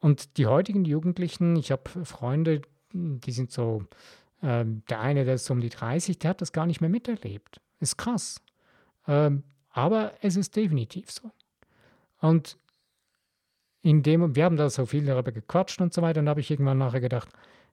Und 0.00 0.38
die 0.38 0.46
heutigen 0.46 0.84
Jugendlichen, 0.84 1.56
ich 1.56 1.70
habe 1.70 2.04
Freunde, 2.04 2.62
die 2.92 3.32
sind 3.32 3.52
so, 3.52 3.84
äh, 4.40 4.64
der 4.88 5.00
eine, 5.00 5.24
der 5.24 5.34
ist 5.34 5.50
um 5.50 5.60
die 5.60 5.68
30, 5.68 6.18
der 6.18 6.30
hat 6.30 6.40
das 6.40 6.52
gar 6.52 6.66
nicht 6.66 6.80
mehr 6.80 6.90
miterlebt. 6.90 7.60
Ist 7.78 7.98
krass. 7.98 8.40
Ähm, 9.06 9.42
aber 9.70 10.14
es 10.22 10.36
ist 10.36 10.56
definitiv 10.56 11.10
so. 11.10 11.30
Und 12.20 12.58
in 13.82 14.02
dem, 14.02 14.34
wir 14.34 14.44
haben 14.44 14.56
da 14.56 14.70
so 14.70 14.86
viel 14.86 15.04
darüber 15.04 15.30
gequatscht 15.30 15.80
und 15.82 15.92
so 15.92 16.00
weiter, 16.00 16.20
und 16.20 16.26
da 16.26 16.30
habe 16.30 16.40
ich 16.40 16.50
irgendwann 16.50 16.78
nachher 16.78 17.00
gedacht, 17.00 17.28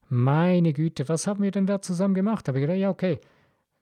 meine 0.10 0.73
Güte, 0.73 1.08
was 1.08 1.26
haben 1.26 1.41
wir 1.41 1.52
denn 1.52 1.65
da 1.65 1.82
zusammen 1.82 2.13
gemacht? 2.13 2.45
Da 2.45 2.49
habe 2.49 2.60
ich 2.60 2.63
gedacht, 2.63 2.80
ja, 2.80 2.89
okay, 2.89 3.19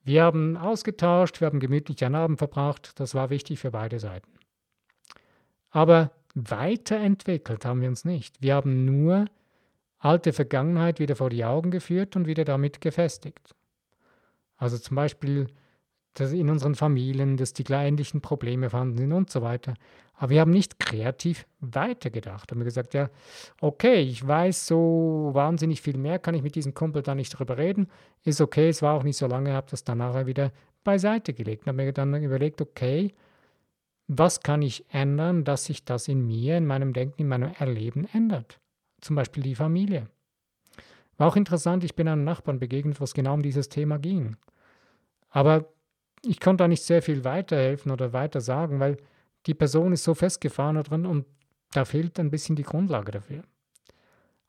wir 0.03 0.23
haben 0.23 0.57
ausgetauscht, 0.57 1.41
wir 1.41 1.47
haben 1.47 1.59
gemütlich 1.59 2.03
einen 2.03 2.15
Abend 2.15 2.37
verbracht, 2.39 2.99
das 2.99 3.13
war 3.13 3.29
wichtig 3.29 3.59
für 3.59 3.71
beide 3.71 3.99
Seiten. 3.99 4.31
Aber 5.69 6.11
weiterentwickelt 6.33 7.65
haben 7.65 7.81
wir 7.81 7.89
uns 7.89 8.05
nicht. 8.05 8.41
Wir 8.41 8.55
haben 8.55 8.85
nur 8.85 9.25
alte 9.99 10.33
Vergangenheit 10.33 10.99
wieder 10.99 11.15
vor 11.15 11.29
die 11.29 11.45
Augen 11.45 11.71
geführt 11.71 12.15
und 12.15 12.27
wieder 12.27 12.45
damit 12.45 12.81
gefestigt. 12.81 13.55
Also 14.57 14.77
zum 14.77 14.95
Beispiel 14.95 15.47
dass 16.13 16.33
in 16.33 16.49
unseren 16.49 16.75
Familien, 16.75 17.37
dass 17.37 17.53
die 17.53 17.65
ähnlichen 17.71 18.21
Probleme 18.21 18.69
vorhanden 18.69 18.97
sind 18.97 19.13
und 19.13 19.29
so 19.29 19.41
weiter. 19.41 19.75
Aber 20.13 20.29
wir 20.29 20.41
haben 20.41 20.51
nicht 20.51 20.79
kreativ 20.79 21.47
weitergedacht. 21.61 22.51
Wir 22.51 22.55
haben 22.55 22.63
gesagt, 22.63 22.93
ja, 22.93 23.09
okay, 23.59 24.01
ich 24.01 24.25
weiß 24.25 24.67
so 24.67 25.31
wahnsinnig 25.33 25.81
viel 25.81 25.97
mehr, 25.97 26.19
kann 26.19 26.35
ich 26.35 26.43
mit 26.43 26.55
diesem 26.55 26.73
Kumpel 26.73 27.01
da 27.01 27.15
nicht 27.15 27.31
drüber 27.31 27.57
reden. 27.57 27.87
Ist 28.23 28.41
okay, 28.41 28.69
es 28.69 28.81
war 28.81 28.93
auch 28.93 29.03
nicht 29.03 29.17
so 29.17 29.25
lange, 29.25 29.53
habe 29.53 29.67
das 29.71 29.83
dann 29.83 29.99
nachher 29.99 30.27
wieder 30.27 30.51
beiseite 30.83 31.33
gelegt. 31.33 31.65
Dann 31.65 31.75
habe 31.75 31.85
mir 31.85 31.93
dann 31.93 32.13
überlegt, 32.21 32.61
okay, 32.61 33.13
was 34.07 34.41
kann 34.41 34.61
ich 34.61 34.85
ändern, 34.89 35.43
dass 35.45 35.65
sich 35.65 35.85
das 35.85 36.07
in 36.07 36.27
mir, 36.27 36.57
in 36.57 36.67
meinem 36.67 36.93
Denken, 36.93 37.21
in 37.21 37.27
meinem 37.29 37.53
Erleben 37.57 38.07
ändert? 38.11 38.59
Zum 38.99 39.15
Beispiel 39.15 39.43
die 39.43 39.55
Familie. 39.55 40.07
War 41.17 41.27
auch 41.29 41.35
interessant, 41.35 41.83
ich 41.83 41.95
bin 41.95 42.07
einem 42.07 42.23
Nachbarn 42.23 42.59
begegnet, 42.59 42.99
was 42.99 43.13
genau 43.13 43.35
um 43.35 43.41
dieses 43.41 43.69
Thema 43.69 43.97
ging. 43.97 44.35
Aber 45.29 45.71
ich 46.23 46.39
konnte 46.39 46.63
da 46.63 46.67
nicht 46.67 46.83
sehr 46.83 47.01
viel 47.01 47.23
weiterhelfen 47.23 47.91
oder 47.91 48.13
weiter 48.13 48.41
sagen, 48.41 48.79
weil 48.79 48.97
die 49.45 49.53
Person 49.53 49.93
ist 49.93 50.03
so 50.03 50.13
festgefahren 50.13 50.75
da 50.75 50.83
drin 50.83 51.05
und 51.05 51.25
da 51.71 51.85
fehlt 51.85 52.19
ein 52.19 52.31
bisschen 52.31 52.55
die 52.55 52.63
Grundlage 52.63 53.11
dafür. 53.11 53.43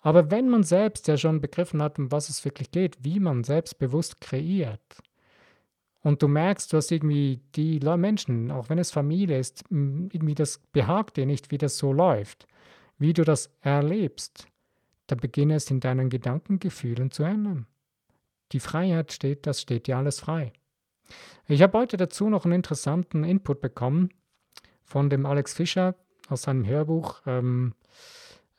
Aber 0.01 0.31
wenn 0.31 0.49
man 0.49 0.65
selbst 0.65 1.07
ja 1.09 1.17
schon 1.17 1.41
begriffen 1.41 1.81
hat, 1.81 1.99
um 1.99 2.11
was 2.11 2.29
es 2.29 2.45
wirklich 2.45 2.73
geht, 2.73 2.99
wie 3.05 3.21
man 3.21 3.45
selbstbewusst 3.45 4.21
kreiert 4.21 4.81
und 6.03 6.23
du 6.23 6.29
merkst, 6.29 6.73
du 6.73 6.77
hast 6.77 6.91
irgendwie 6.91 7.41
die 7.55 7.79
Menschen, 7.79 8.51
auch 8.51 8.69
wenn 8.69 8.79
es 8.79 8.91
Familie 8.91 9.39
ist, 9.39 9.65
irgendwie 9.71 10.35
das 10.35 10.59
behagt 10.73 11.17
dir 11.17 11.27
nicht, 11.27 11.53
wie 11.53 11.59
das 11.59 11.79
so 11.79 11.93
läuft, 11.93 12.49
wie 12.99 13.13
du 13.13 13.25
das 13.25 13.51
erlebst, 13.61 14.49
dann 15.07 15.19
beginne 15.19 15.55
es 15.55 15.71
in 15.71 15.79
deinen 15.79 16.11
Gedankengefühlen 16.11 17.13
zu 17.13 17.23
ändern. 17.23 17.67
Die 18.51 18.61
Freiheit 18.61 19.13
steht, 19.13 19.47
das 19.47 19.63
steht 19.63 19.87
dir 19.87 19.97
alles 19.97 20.21
frei. 20.21 20.53
Ich 21.49 21.63
habe 21.63 21.79
heute 21.79 21.97
dazu 21.97 22.29
noch 22.29 22.45
einen 22.45 22.55
interessanten 22.55 23.25
Input 23.25 23.61
bekommen 23.61 24.11
von 24.85 25.11
dem 25.11 25.27
Alex 25.27 25.55
Fischer 25.55 25.95
aus 26.29 26.43
seinem 26.43 26.67
Hörbuch 26.67 27.21
ähm, 27.27 27.75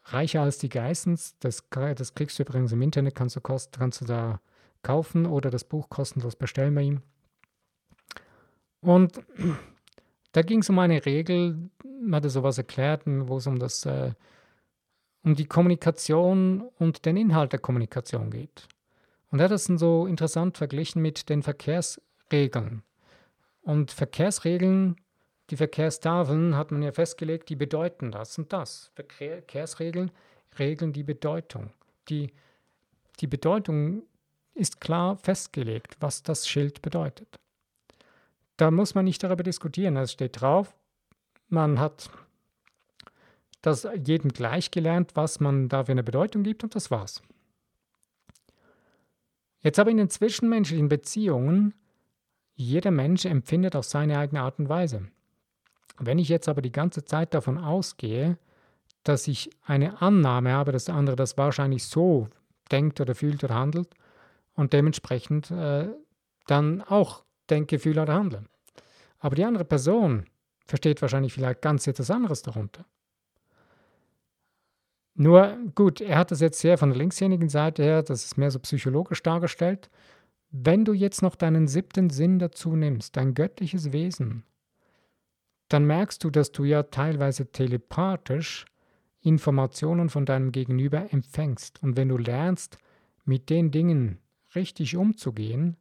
Reicher 0.05 0.41
als 0.41 0.57
die 0.57 0.69
Geissens. 0.69 1.37
Das, 1.39 1.63
das 1.69 2.13
kriegst 2.13 2.37
du 2.37 2.43
übrigens 2.43 2.71
im 2.71 2.81
Internet, 2.81 3.15
kannst 3.15 3.35
du, 3.35 3.41
kost, 3.41 3.77
kannst 3.77 4.01
du 4.01 4.05
da 4.05 4.41
kaufen 4.81 5.25
oder 5.25 5.49
das 5.49 5.63
Buch 5.63 5.89
kostenlos 5.89 6.35
bestellen 6.35 6.75
bei 6.75 6.81
ihm. 6.81 7.01
Und 8.81 9.21
da 10.33 10.41
ging 10.41 10.59
es 10.59 10.69
um 10.69 10.77
eine 10.79 11.05
Regel, 11.05 11.69
man 11.83 12.15
hatte 12.15 12.29
sowas 12.29 12.57
erklärt, 12.57 13.03
wo 13.05 13.37
es 13.37 13.47
um 13.47 13.59
das, 13.59 13.85
äh, 13.85 14.11
um 15.23 15.35
die 15.35 15.45
Kommunikation 15.45 16.61
und 16.79 17.05
den 17.05 17.15
Inhalt 17.15 17.53
der 17.53 17.59
Kommunikation 17.59 18.29
geht. 18.29 18.67
Und 19.31 19.39
er 19.39 19.45
hat 19.45 19.51
das 19.51 19.65
dann 19.65 19.77
so 19.77 20.05
interessant 20.05 20.57
verglichen 20.57 21.01
mit 21.01 21.29
den 21.29 21.43
Verkehrsregeln. 22.33 22.81
Und 23.61 23.91
Verkehrsregeln, 23.91 24.95
die 25.51 25.55
Verkehrstafeln 25.55 26.57
hat 26.57 26.71
man 26.71 26.81
ja 26.81 26.91
festgelegt, 26.91 27.49
die 27.49 27.55
bedeuten 27.55 28.11
das 28.11 28.37
und 28.39 28.51
das. 28.51 28.91
Verkehrsregeln 28.95 30.09
regeln 30.57 30.93
die 30.93 31.03
Bedeutung. 31.03 31.69
Die, 32.09 32.33
die 33.19 33.27
Bedeutung 33.27 34.01
ist 34.55 34.81
klar 34.81 35.15
festgelegt, 35.17 35.97
was 35.99 36.23
das 36.23 36.47
Schild 36.47 36.81
bedeutet. 36.81 37.39
Da 38.57 38.71
muss 38.71 38.95
man 38.95 39.05
nicht 39.05 39.21
darüber 39.21 39.43
diskutieren, 39.43 39.95
es 39.97 40.13
steht 40.13 40.41
drauf. 40.41 40.75
Man 41.49 41.79
hat 41.79 42.09
das 43.61 43.87
jedem 44.05 44.31
gleich 44.31 44.71
gelernt, 44.71 45.11
was 45.13 45.39
man 45.39 45.69
da 45.69 45.85
für 45.85 45.91
eine 45.91 46.03
Bedeutung 46.03 46.41
gibt 46.41 46.63
und 46.63 46.73
das 46.73 46.89
war's. 46.89 47.21
Jetzt 49.61 49.77
aber 49.77 49.91
in 49.91 49.97
den 49.97 50.09
zwischenmenschlichen 50.09 50.89
Beziehungen, 50.89 51.73
jeder 52.55 52.91
Mensch 52.91 53.25
empfindet 53.25 53.75
auf 53.75 53.85
seine 53.85 54.17
eigene 54.17 54.41
Art 54.41 54.59
und 54.59 54.69
Weise. 54.69 55.07
Wenn 55.97 56.19
ich 56.19 56.29
jetzt 56.29 56.49
aber 56.49 56.61
die 56.61 56.71
ganze 56.71 57.05
Zeit 57.05 57.33
davon 57.33 57.57
ausgehe, 57.57 58.37
dass 59.03 59.27
ich 59.27 59.49
eine 59.65 60.01
Annahme 60.01 60.53
habe, 60.53 60.71
dass 60.71 60.85
der 60.85 60.95
andere 60.95 61.15
das 61.15 61.37
wahrscheinlich 61.37 61.85
so 61.85 62.29
denkt 62.71 63.01
oder 63.01 63.15
fühlt 63.15 63.43
oder 63.43 63.55
handelt 63.55 63.89
und 64.55 64.73
dementsprechend 64.73 65.51
äh, 65.51 65.89
dann 66.47 66.81
auch 66.81 67.23
denke, 67.49 67.79
fühle 67.79 68.03
oder 68.03 68.13
handle. 68.13 68.45
Aber 69.19 69.35
die 69.35 69.43
andere 69.43 69.65
Person 69.65 70.25
versteht 70.65 71.01
wahrscheinlich 71.01 71.33
vielleicht 71.33 71.61
ganz 71.61 71.87
etwas 71.87 72.09
anderes 72.09 72.41
darunter. 72.41 72.85
Nur 75.15 75.57
gut, 75.75 76.01
er 76.01 76.17
hat 76.17 76.31
das 76.31 76.39
jetzt 76.39 76.59
sehr 76.59 76.77
von 76.77 76.89
der 76.89 76.97
linksjährigen 76.97 77.49
Seite 77.49 77.83
her, 77.83 78.01
das 78.01 78.25
ist 78.25 78.37
mehr 78.37 78.49
so 78.49 78.59
psychologisch 78.59 79.21
dargestellt. 79.21 79.89
Wenn 80.55 80.85
du 80.85 80.93
jetzt 80.93 81.23
noch 81.23 81.35
deinen 81.35 81.67
siebten 81.67 82.11
Sinn 82.11 82.37
dazu 82.37 82.75
nimmst, 82.75 83.17
dein 83.17 83.33
göttliches 83.33 83.91
Wesen, 83.91 84.43
dann 85.67 85.85
merkst 85.85 86.23
du, 86.23 86.29
dass 86.29 86.51
du 86.51 86.63
ja 86.63 86.83
teilweise 86.83 87.51
telepathisch 87.51 88.65
Informationen 89.21 90.09
von 90.09 90.27
deinem 90.27 90.51
Gegenüber 90.51 91.11
empfängst. 91.11 91.81
Und 91.81 91.97
wenn 91.97 92.09
du 92.09 92.17
lernst, 92.17 92.77
mit 93.25 93.49
den 93.49 93.71
Dingen 93.71 94.19
richtig 94.53 94.95
umzugehen, 94.95 95.75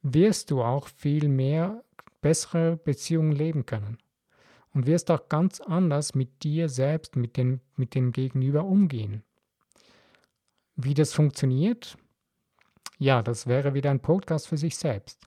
wirst 0.00 0.50
du 0.50 0.62
auch 0.62 0.88
viel 0.88 1.28
mehr 1.28 1.84
bessere 2.22 2.78
Beziehungen 2.78 3.32
leben 3.32 3.66
können 3.66 3.98
und 4.72 4.86
wirst 4.86 5.10
auch 5.10 5.28
ganz 5.28 5.60
anders 5.60 6.14
mit 6.14 6.44
dir 6.44 6.70
selbst, 6.70 7.14
mit, 7.14 7.36
den, 7.36 7.60
mit 7.76 7.94
dem 7.94 8.12
Gegenüber 8.12 8.64
umgehen. 8.64 9.22
Wie 10.76 10.94
das 10.94 11.12
funktioniert? 11.12 11.98
Ja, 12.98 13.22
das 13.22 13.46
wäre 13.46 13.74
wieder 13.74 13.90
ein 13.90 14.00
Podcast 14.00 14.48
für 14.48 14.56
sich 14.56 14.76
selbst. 14.76 15.26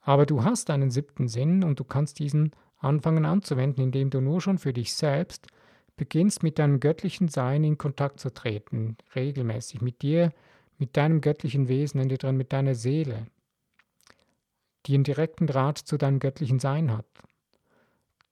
Aber 0.00 0.26
du 0.26 0.44
hast 0.44 0.70
einen 0.70 0.90
siebten 0.90 1.28
Sinn 1.28 1.64
und 1.64 1.78
du 1.80 1.84
kannst 1.84 2.18
diesen 2.18 2.52
anfangen 2.78 3.24
anzuwenden, 3.24 3.82
indem 3.82 4.10
du 4.10 4.20
nur 4.20 4.40
schon 4.40 4.58
für 4.58 4.72
dich 4.72 4.94
selbst 4.94 5.48
beginnst, 5.96 6.42
mit 6.42 6.58
deinem 6.58 6.80
göttlichen 6.80 7.28
Sein 7.28 7.62
in 7.64 7.76
Kontakt 7.76 8.20
zu 8.20 8.32
treten, 8.32 8.96
regelmäßig, 9.14 9.82
mit 9.82 10.00
dir, 10.00 10.32
mit 10.78 10.96
deinem 10.96 11.20
göttlichen 11.20 11.68
Wesen 11.68 12.00
in 12.00 12.08
dir 12.08 12.16
drin, 12.16 12.38
mit 12.38 12.52
deiner 12.54 12.74
Seele, 12.74 13.26
die 14.86 14.94
einen 14.94 15.04
direkten 15.04 15.46
Draht 15.46 15.76
zu 15.76 15.98
deinem 15.98 16.20
göttlichen 16.20 16.58
Sein 16.58 16.90
hat 16.96 17.06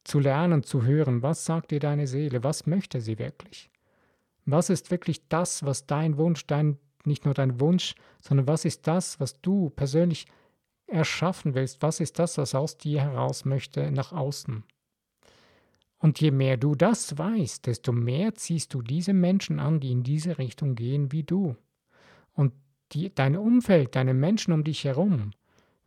zu 0.09 0.19
lernen, 0.21 0.63
zu 0.63 0.85
hören, 0.85 1.23
was 1.23 1.45
sagt 1.45 1.71
dir 1.71 1.81
deine 1.81 2.07
Seele, 2.07 2.43
was 2.43 2.67
möchte 2.67 3.01
sie 3.01 3.19
wirklich? 3.19 3.71
Was 4.47 4.71
ist 4.71 4.91
wirklich 4.91 5.29
das, 5.29 5.65
was 5.65 5.87
dein 5.87 6.17
Wunsch, 6.17 6.47
dein, 6.47 6.79
nicht 7.05 7.25
nur 7.25 7.35
dein 7.35 7.61
Wunsch, 7.61 7.95
sondern 8.21 8.47
was 8.47 8.65
ist 8.65 8.87
das, 8.87 9.21
was 9.21 9.41
du 9.41 9.71
persönlich 9.71 10.27
erschaffen 10.87 11.55
willst? 11.55 11.83
Was 11.83 12.01
ist 12.01 12.19
das, 12.19 12.39
was 12.39 12.55
aus 12.55 12.79
dir 12.79 13.01
heraus 13.03 13.45
möchte 13.45 13.91
nach 13.91 14.13
außen? 14.13 14.65
Und 15.99 16.21
je 16.21 16.31
mehr 16.31 16.57
du 16.57 16.75
das 16.75 17.19
weißt, 17.19 17.67
desto 17.67 17.93
mehr 17.93 18.35
ziehst 18.35 18.73
du 18.73 18.83
diese 18.83 19.13
Menschen 19.13 19.59
an, 19.59 19.81
die 19.81 19.91
in 19.91 20.03
diese 20.03 20.39
Richtung 20.39 20.75
gehen 20.75 21.11
wie 21.13 21.25
du. 21.25 21.57
Und 22.35 22.53
die, 22.93 23.13
dein 23.15 23.37
Umfeld, 23.37 23.97
deine 23.97 24.15
Menschen 24.15 24.53
um 24.53 24.65
dich 24.65 24.85
herum 24.85 25.33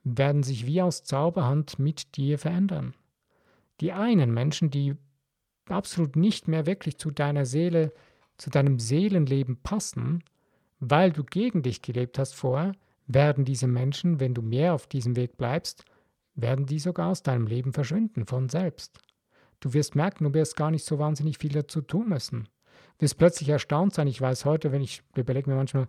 werden 0.03 0.43
sich 0.43 0.65
wie 0.65 0.81
aus 0.81 1.03
Zauberhand 1.03 1.79
mit 1.79 2.17
dir 2.17 2.37
verändern. 2.37 2.93
Die 3.79 3.93
einen 3.93 4.33
Menschen, 4.33 4.69
die 4.69 4.95
absolut 5.69 6.15
nicht 6.15 6.47
mehr 6.47 6.65
wirklich 6.65 6.97
zu 6.97 7.11
deiner 7.11 7.45
Seele, 7.45 7.93
zu 8.37 8.49
deinem 8.49 8.79
Seelenleben 8.79 9.57
passen, 9.57 10.23
weil 10.81 11.11
du 11.11 11.23
gegen 11.23 11.61
dich 11.61 11.81
gelebt 11.81 12.19
hast 12.19 12.33
vorher, 12.33 12.73
werden 13.07 13.45
diese 13.45 13.67
Menschen, 13.67 14.19
wenn 14.19 14.33
du 14.33 14.41
mehr 14.41 14.73
auf 14.73 14.87
diesem 14.87 15.15
Weg 15.15 15.37
bleibst, 15.37 15.85
werden 16.33 16.65
die 16.65 16.79
sogar 16.79 17.09
aus 17.09 17.23
deinem 17.23 17.45
Leben 17.45 17.71
verschwinden 17.71 18.25
von 18.25 18.49
selbst. 18.49 18.99
Du 19.59 19.73
wirst 19.73 19.95
merken, 19.95 20.23
du 20.23 20.33
wirst 20.33 20.55
gar 20.55 20.71
nicht 20.71 20.83
so 20.83 20.97
wahnsinnig 20.97 21.37
viel 21.37 21.51
dazu 21.51 21.81
tun 21.81 22.09
müssen. 22.09 22.49
Du 22.97 23.03
wirst 23.03 23.17
plötzlich 23.17 23.49
erstaunt 23.49 23.93
sein. 23.93 24.07
Ich 24.07 24.19
weiß 24.19 24.45
heute, 24.45 24.71
wenn 24.71 24.81
ich 24.81 25.03
überlege 25.15 25.49
mir 25.49 25.55
manchmal, 25.55 25.87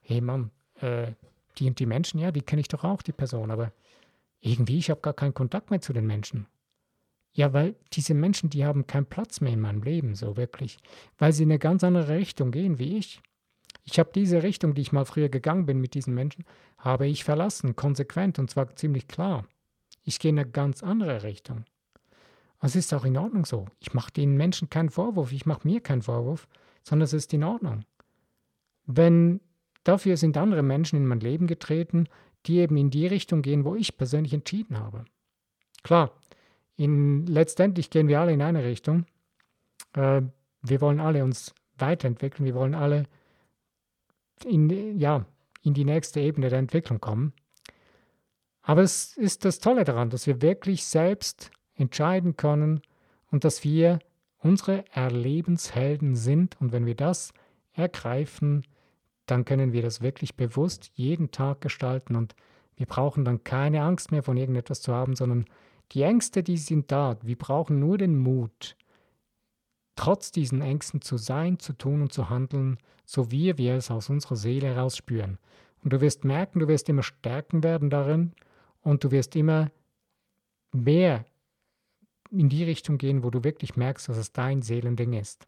hey 0.00 0.20
Mann, 0.20 0.50
äh, 0.80 1.12
die 1.56 1.68
und 1.68 1.78
die 1.78 1.86
Menschen, 1.86 2.20
ja, 2.20 2.30
die 2.30 2.42
kenne 2.42 2.60
ich 2.60 2.68
doch 2.68 2.84
auch, 2.84 3.00
die 3.00 3.12
Person, 3.12 3.50
aber 3.50 3.72
irgendwie, 4.40 4.76
ich 4.76 4.90
habe 4.90 5.00
gar 5.00 5.14
keinen 5.14 5.32
Kontakt 5.32 5.70
mehr 5.70 5.80
zu 5.80 5.94
den 5.94 6.06
Menschen. 6.06 6.46
Ja, 7.32 7.52
weil 7.54 7.76
diese 7.92 8.12
Menschen, 8.12 8.50
die 8.50 8.64
haben 8.64 8.86
keinen 8.86 9.06
Platz 9.06 9.40
mehr 9.40 9.52
in 9.52 9.60
meinem 9.60 9.82
Leben, 9.82 10.14
so 10.14 10.36
wirklich, 10.36 10.78
weil 11.18 11.32
sie 11.32 11.44
in 11.44 11.50
eine 11.50 11.58
ganz 11.58 11.82
andere 11.82 12.14
Richtung 12.14 12.50
gehen 12.50 12.78
wie 12.78 12.98
ich. 12.98 13.22
Ich 13.84 13.98
habe 13.98 14.10
diese 14.14 14.42
Richtung, 14.42 14.74
die 14.74 14.82
ich 14.82 14.92
mal 14.92 15.04
früher 15.04 15.28
gegangen 15.28 15.66
bin 15.66 15.80
mit 15.80 15.94
diesen 15.94 16.14
Menschen, 16.14 16.44
habe 16.78 17.06
ich 17.06 17.24
verlassen, 17.24 17.76
konsequent 17.76 18.38
und 18.38 18.50
zwar 18.50 18.74
ziemlich 18.76 19.08
klar. 19.08 19.46
Ich 20.02 20.18
gehe 20.18 20.30
in 20.30 20.38
eine 20.38 20.50
ganz 20.50 20.82
andere 20.82 21.22
Richtung. 21.22 21.64
Es 22.60 22.76
ist 22.76 22.94
auch 22.94 23.04
in 23.04 23.16
Ordnung 23.16 23.44
so. 23.44 23.66
Ich 23.78 23.92
mache 23.92 24.12
den 24.12 24.36
Menschen 24.36 24.70
keinen 24.70 24.88
Vorwurf, 24.88 25.32
ich 25.32 25.44
mache 25.44 25.68
mir 25.68 25.80
keinen 25.80 26.02
Vorwurf, 26.02 26.48
sondern 26.82 27.04
es 27.04 27.12
ist 27.12 27.32
in 27.34 27.44
Ordnung. 27.44 27.84
Wenn 28.86 29.40
dafür 29.84 30.16
sind 30.16 30.36
andere 30.36 30.62
Menschen 30.62 30.96
in 30.96 31.06
mein 31.06 31.20
Leben 31.20 31.46
getreten, 31.46 32.08
die 32.46 32.58
eben 32.58 32.76
in 32.76 32.90
die 32.90 33.06
Richtung 33.06 33.42
gehen, 33.42 33.64
wo 33.64 33.74
ich 33.74 33.96
persönlich 33.96 34.32
entschieden 34.32 34.78
habe. 34.78 35.04
Klar, 35.82 36.12
in, 36.76 37.26
letztendlich 37.26 37.90
gehen 37.90 38.08
wir 38.08 38.20
alle 38.20 38.32
in 38.32 38.42
eine 38.42 38.64
Richtung. 38.64 39.06
Äh, 39.92 40.22
wir 40.62 40.80
wollen 40.80 41.00
alle 41.00 41.22
uns 41.22 41.54
weiterentwickeln, 41.78 42.46
wir 42.46 42.54
wollen 42.54 42.74
alle 42.74 43.04
in, 44.44 44.98
ja, 44.98 45.26
in 45.62 45.74
die 45.74 45.84
nächste 45.84 46.20
Ebene 46.20 46.48
der 46.48 46.58
Entwicklung 46.58 47.00
kommen. 47.00 47.32
Aber 48.62 48.82
es 48.82 49.16
ist 49.16 49.44
das 49.44 49.58
Tolle 49.58 49.84
daran, 49.84 50.10
dass 50.10 50.26
wir 50.26 50.40
wirklich 50.42 50.84
selbst 50.84 51.50
entscheiden 51.74 52.36
können 52.36 52.80
und 53.30 53.44
dass 53.44 53.62
wir 53.64 53.98
unsere 54.38 54.84
Erlebenshelden 54.92 56.16
sind. 56.16 56.60
Und 56.60 56.72
wenn 56.72 56.86
wir 56.86 56.94
das 56.94 57.32
ergreifen, 57.72 58.64
dann 59.26 59.44
können 59.44 59.72
wir 59.72 59.82
das 59.82 60.00
wirklich 60.00 60.36
bewusst 60.36 60.90
jeden 60.94 61.30
Tag 61.30 61.60
gestalten. 61.60 62.16
Und 62.16 62.34
wir 62.76 62.86
brauchen 62.86 63.24
dann 63.24 63.44
keine 63.44 63.82
Angst 63.82 64.12
mehr 64.12 64.22
von 64.22 64.36
irgendetwas 64.36 64.80
zu 64.80 64.92
haben, 64.92 65.14
sondern 65.14 65.46
die 65.92 66.02
Ängste, 66.02 66.42
die 66.42 66.56
sind 66.56 66.90
da. 66.90 67.18
Wir 67.22 67.36
brauchen 67.36 67.78
nur 67.78 67.98
den 67.98 68.18
Mut, 68.18 68.76
trotz 69.96 70.32
diesen 70.32 70.60
Ängsten 70.60 71.00
zu 71.00 71.16
sein, 71.16 71.58
zu 71.58 71.72
tun 71.72 72.02
und 72.02 72.12
zu 72.12 72.30
handeln, 72.30 72.78
so 73.04 73.30
wie 73.30 73.56
wir 73.58 73.74
es 73.74 73.90
aus 73.90 74.10
unserer 74.10 74.36
Seele 74.36 74.68
heraus 74.68 74.96
spüren. 74.96 75.38
Und 75.82 75.92
du 75.92 76.00
wirst 76.00 76.24
merken, 76.24 76.60
du 76.60 76.68
wirst 76.68 76.88
immer 76.88 77.02
stärken 77.02 77.62
werden 77.62 77.90
darin 77.90 78.32
und 78.80 79.04
du 79.04 79.10
wirst 79.10 79.36
immer 79.36 79.70
mehr 80.72 81.24
in 82.30 82.48
die 82.48 82.64
Richtung 82.64 82.98
gehen, 82.98 83.22
wo 83.22 83.30
du 83.30 83.44
wirklich 83.44 83.76
merkst, 83.76 84.08
dass 84.08 84.16
es 84.16 84.32
dein 84.32 84.62
Seelending 84.62 85.12
ist. 85.12 85.46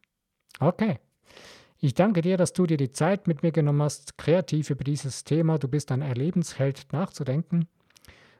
Okay. 0.61 0.99
Ich 1.79 1.95
danke 1.95 2.23
dir, 2.23 2.39
dass 2.39 2.55
du 2.55 2.67
dir 2.67 2.79
die 2.79 2.93
Zeit 2.93 3.27
mit 3.27 3.43
mir 3.43 3.53
genommen 3.53 3.83
hast, 3.83 4.17
kreativ 4.17 4.71
über 4.71 4.83
dieses 4.83 5.25
Thema. 5.25 5.59
Du 5.59 5.69
bist 5.69 5.93
ein 5.93 6.01
Erlebensheld 6.01 6.87
nachzudenken. 6.93 7.69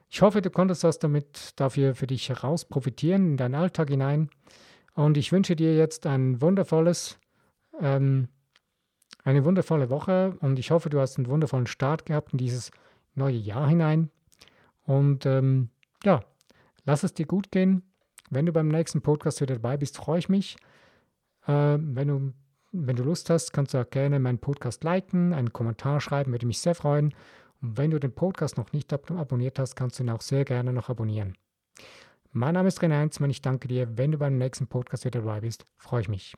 Ich 0.09 0.21
hoffe, 0.21 0.41
du 0.41 0.49
konntest 0.49 0.83
was 0.83 0.99
damit 0.99 1.51
dafür 1.57 1.93
für 1.93 2.07
dich 2.07 2.29
heraus 2.29 2.65
profitieren 2.65 3.31
in 3.31 3.37
deinen 3.37 3.55
Alltag 3.55 3.89
hinein. 3.89 4.29
Und 4.97 5.15
ich 5.15 5.31
wünsche 5.31 5.55
dir 5.55 5.75
jetzt 5.75 6.07
ein 6.07 6.41
wundervolles, 6.41 7.19
ähm, 7.79 8.29
eine 9.23 9.45
wundervolle 9.45 9.91
Woche 9.91 10.35
und 10.39 10.57
ich 10.57 10.71
hoffe, 10.71 10.89
du 10.89 10.99
hast 10.99 11.17
einen 11.17 11.27
wundervollen 11.27 11.67
Start 11.67 12.07
gehabt 12.07 12.31
in 12.31 12.39
dieses 12.39 12.71
neue 13.13 13.35
Jahr 13.35 13.69
hinein. 13.69 14.09
Und 14.85 15.27
ähm, 15.27 15.69
ja, 16.03 16.23
lass 16.85 17.03
es 17.03 17.13
dir 17.13 17.27
gut 17.27 17.51
gehen. 17.51 17.83
Wenn 18.31 18.47
du 18.47 18.51
beim 18.51 18.69
nächsten 18.69 19.03
Podcast 19.03 19.39
wieder 19.39 19.53
dabei 19.53 19.77
bist, 19.77 19.97
freue 19.97 20.17
ich 20.17 20.29
mich. 20.29 20.57
Äh, 21.45 21.77
wenn, 21.79 22.07
du, 22.07 22.33
wenn 22.71 22.95
du 22.95 23.03
Lust 23.03 23.29
hast, 23.29 23.53
kannst 23.53 23.75
du 23.75 23.77
auch 23.79 23.89
gerne 23.91 24.19
meinen 24.19 24.39
Podcast 24.39 24.83
liken, 24.83 25.31
einen 25.31 25.53
Kommentar 25.53 26.01
schreiben, 26.01 26.31
würde 26.31 26.47
mich 26.47 26.57
sehr 26.57 26.73
freuen. 26.73 27.13
Und 27.61 27.77
wenn 27.77 27.91
du 27.91 27.99
den 27.99 28.13
Podcast 28.13 28.57
noch 28.57 28.73
nicht 28.73 28.91
ab 28.91 29.11
abonniert 29.11 29.59
hast, 29.59 29.75
kannst 29.75 29.99
du 29.99 30.03
ihn 30.03 30.09
auch 30.09 30.21
sehr 30.21 30.43
gerne 30.43 30.73
noch 30.73 30.89
abonnieren. 30.89 31.37
Mein 32.31 32.53
Name 32.53 32.67
ist 32.67 32.81
René 32.81 32.99
Heinzmann. 32.99 33.29
Ich 33.29 33.41
danke 33.41 33.67
dir. 33.67 33.97
Wenn 33.97 34.11
du 34.11 34.17
beim 34.17 34.37
nächsten 34.37 34.67
Podcast 34.67 35.05
wieder 35.05 35.21
dabei 35.21 35.41
bist, 35.41 35.65
freue 35.77 36.01
ich 36.01 36.09
mich. 36.09 36.35